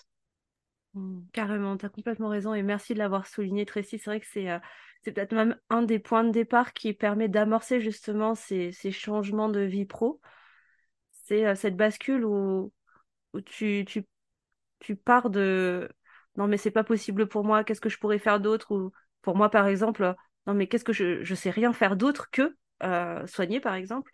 Mmh, 0.95 1.21
carrément, 1.33 1.77
tu 1.77 1.85
as 1.85 1.91
complètement 1.91 2.29
raison 2.29 2.55
et 2.55 2.63
merci 2.63 2.95
de 2.95 2.99
l'avoir 2.99 3.27
souligné, 3.27 3.67
Tracy. 3.67 3.99
C'est 3.99 4.11
vrai 4.11 4.21
que 4.21 4.27
c'est 4.27 4.51
euh, 4.51 4.59
c'est 5.03 5.13
peut-être 5.13 5.35
même 5.35 5.57
un 5.71 5.83
des 5.83 5.99
points 5.99 6.25
de 6.25 6.31
départ 6.31 6.73
qui 6.73 6.93
permet 6.93 7.29
d'amorcer 7.29 7.81
justement 7.81 8.35
ces, 8.35 8.73
changements 8.91 9.49
de 9.49 9.61
vie 9.61 9.85
pro. 9.85 10.21
C'est 11.11 11.55
cette 11.55 11.77
bascule 11.77 12.25
où, 12.25 12.73
où 13.33 13.41
tu, 13.41 13.85
tu, 13.87 14.05
tu 14.81 14.97
pars 14.97 15.31
de 15.31 15.89
non 16.37 16.49
mais 16.49 16.57
c'est 16.57 16.71
pas 16.71 16.85
possible 16.85 17.29
pour 17.29 17.45
moi, 17.45 17.63
qu'est-ce 17.63 17.81
que 17.81 17.89
je 17.89 17.99
pourrais 17.99 18.19
faire 18.19 18.41
d'autre? 18.41 18.75
Ou 18.75 18.93
pour 19.23 19.37
moi 19.37 19.49
par 19.49 19.67
exemple, 19.69 20.15
non 20.47 20.55
mais 20.55 20.67
qu'est-ce 20.67 20.85
que 20.85 20.93
je, 20.93 21.23
je 21.23 21.35
sais 21.35 21.51
rien 21.51 21.73
faire 21.73 21.97
d'autre 21.97 22.31
que 22.31 22.57
euh, 22.83 23.27
soigner 23.27 23.61
par 23.61 23.75
exemple 23.75 24.13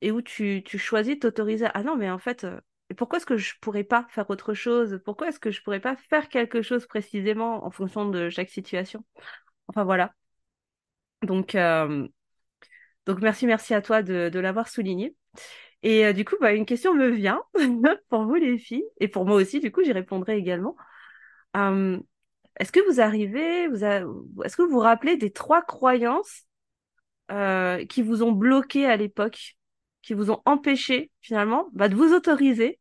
Et 0.00 0.12
où 0.12 0.22
tu, 0.22 0.62
tu 0.64 0.78
choisis 0.78 1.14
de 1.16 1.20
t'autoriser, 1.20 1.66
ah 1.74 1.82
non 1.82 1.96
mais 1.96 2.10
en 2.10 2.18
fait, 2.18 2.44
euh, 2.44 2.60
pourquoi 2.96 3.18
est-ce 3.18 3.26
que 3.26 3.36
je 3.36 3.54
pourrais 3.60 3.84
pas 3.84 4.06
faire 4.10 4.30
autre 4.30 4.54
chose? 4.54 5.00
Pourquoi 5.04 5.28
est-ce 5.28 5.40
que 5.40 5.50
je 5.50 5.62
pourrais 5.62 5.80
pas 5.80 5.96
faire 5.96 6.28
quelque 6.28 6.62
chose 6.62 6.86
précisément 6.86 7.64
en 7.66 7.70
fonction 7.70 8.08
de 8.10 8.30
chaque 8.30 8.50
situation? 8.50 9.04
Enfin 9.68 9.84
voilà. 9.84 10.14
Donc, 11.22 11.54
euh, 11.54 12.06
donc 13.06 13.20
merci, 13.20 13.46
merci 13.46 13.74
à 13.74 13.82
toi 13.82 14.02
de, 14.02 14.30
de 14.30 14.40
l'avoir 14.40 14.68
souligné. 14.68 15.16
Et 15.82 16.12
du 16.14 16.24
coup, 16.24 16.36
bah, 16.40 16.54
une 16.54 16.66
question 16.66 16.94
me 16.94 17.08
vient 17.10 17.42
pour 18.10 18.24
vous 18.24 18.36
les 18.36 18.58
filles, 18.58 18.84
et 19.00 19.08
pour 19.08 19.26
moi 19.26 19.36
aussi, 19.36 19.60
du 19.60 19.72
coup, 19.72 19.84
j'y 19.84 19.92
répondrai 19.92 20.38
également. 20.38 20.76
Euh, 21.56 21.98
est-ce 22.60 22.72
que 22.72 22.80
vous 22.92 23.00
arrivez, 23.00 23.68
vous 23.68 23.84
est-ce 23.84 24.56
que 24.56 24.62
vous 24.62 24.70
vous 24.70 24.80
rappelez 24.80 25.16
des 25.18 25.32
trois 25.32 25.62
croyances 25.62 26.44
euh, 27.30 27.84
qui 27.86 28.02
vous 28.02 28.22
ont 28.22 28.32
bloqué 28.32 28.86
à 28.86 28.96
l'époque, 28.96 29.56
qui 30.02 30.14
vous 30.14 30.30
ont 30.30 30.40
empêché 30.44 31.10
finalement 31.20 31.68
bah, 31.72 31.88
de 31.88 31.94
vous 31.94 32.14
autoriser 32.14 32.78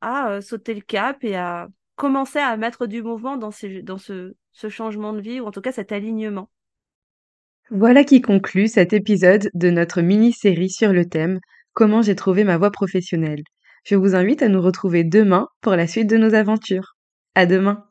à 0.00 0.30
euh, 0.30 0.40
sauter 0.40 0.74
le 0.74 0.80
cap 0.80 1.22
et 1.24 1.36
à, 1.36 1.68
commencer 1.96 2.38
à 2.38 2.56
mettre 2.56 2.86
du 2.86 3.02
mouvement 3.02 3.36
dans, 3.36 3.50
dans 3.82 3.98
ce, 3.98 4.34
ce 4.52 4.68
changement 4.68 5.12
de 5.12 5.20
vie, 5.20 5.40
ou 5.40 5.46
en 5.46 5.50
tout 5.50 5.60
cas 5.60 5.72
cet 5.72 5.90
alignement. 5.90 6.50
Voilà 7.70 8.04
qui 8.04 8.20
conclut 8.20 8.68
cet 8.68 8.92
épisode 8.92 9.50
de 9.54 9.70
notre 9.70 10.00
mini-série 10.00 10.70
sur 10.70 10.92
le 10.92 11.08
thème 11.08 11.40
Comment 11.72 12.00
j'ai 12.00 12.14
trouvé 12.14 12.44
ma 12.44 12.56
voie 12.56 12.70
professionnelle. 12.70 13.42
Je 13.84 13.96
vous 13.96 14.14
invite 14.14 14.42
à 14.42 14.48
nous 14.48 14.62
retrouver 14.62 15.04
demain 15.04 15.48
pour 15.60 15.74
la 15.74 15.86
suite 15.86 16.08
de 16.08 16.16
nos 16.16 16.34
aventures. 16.34 16.96
À 17.34 17.44
demain! 17.44 17.86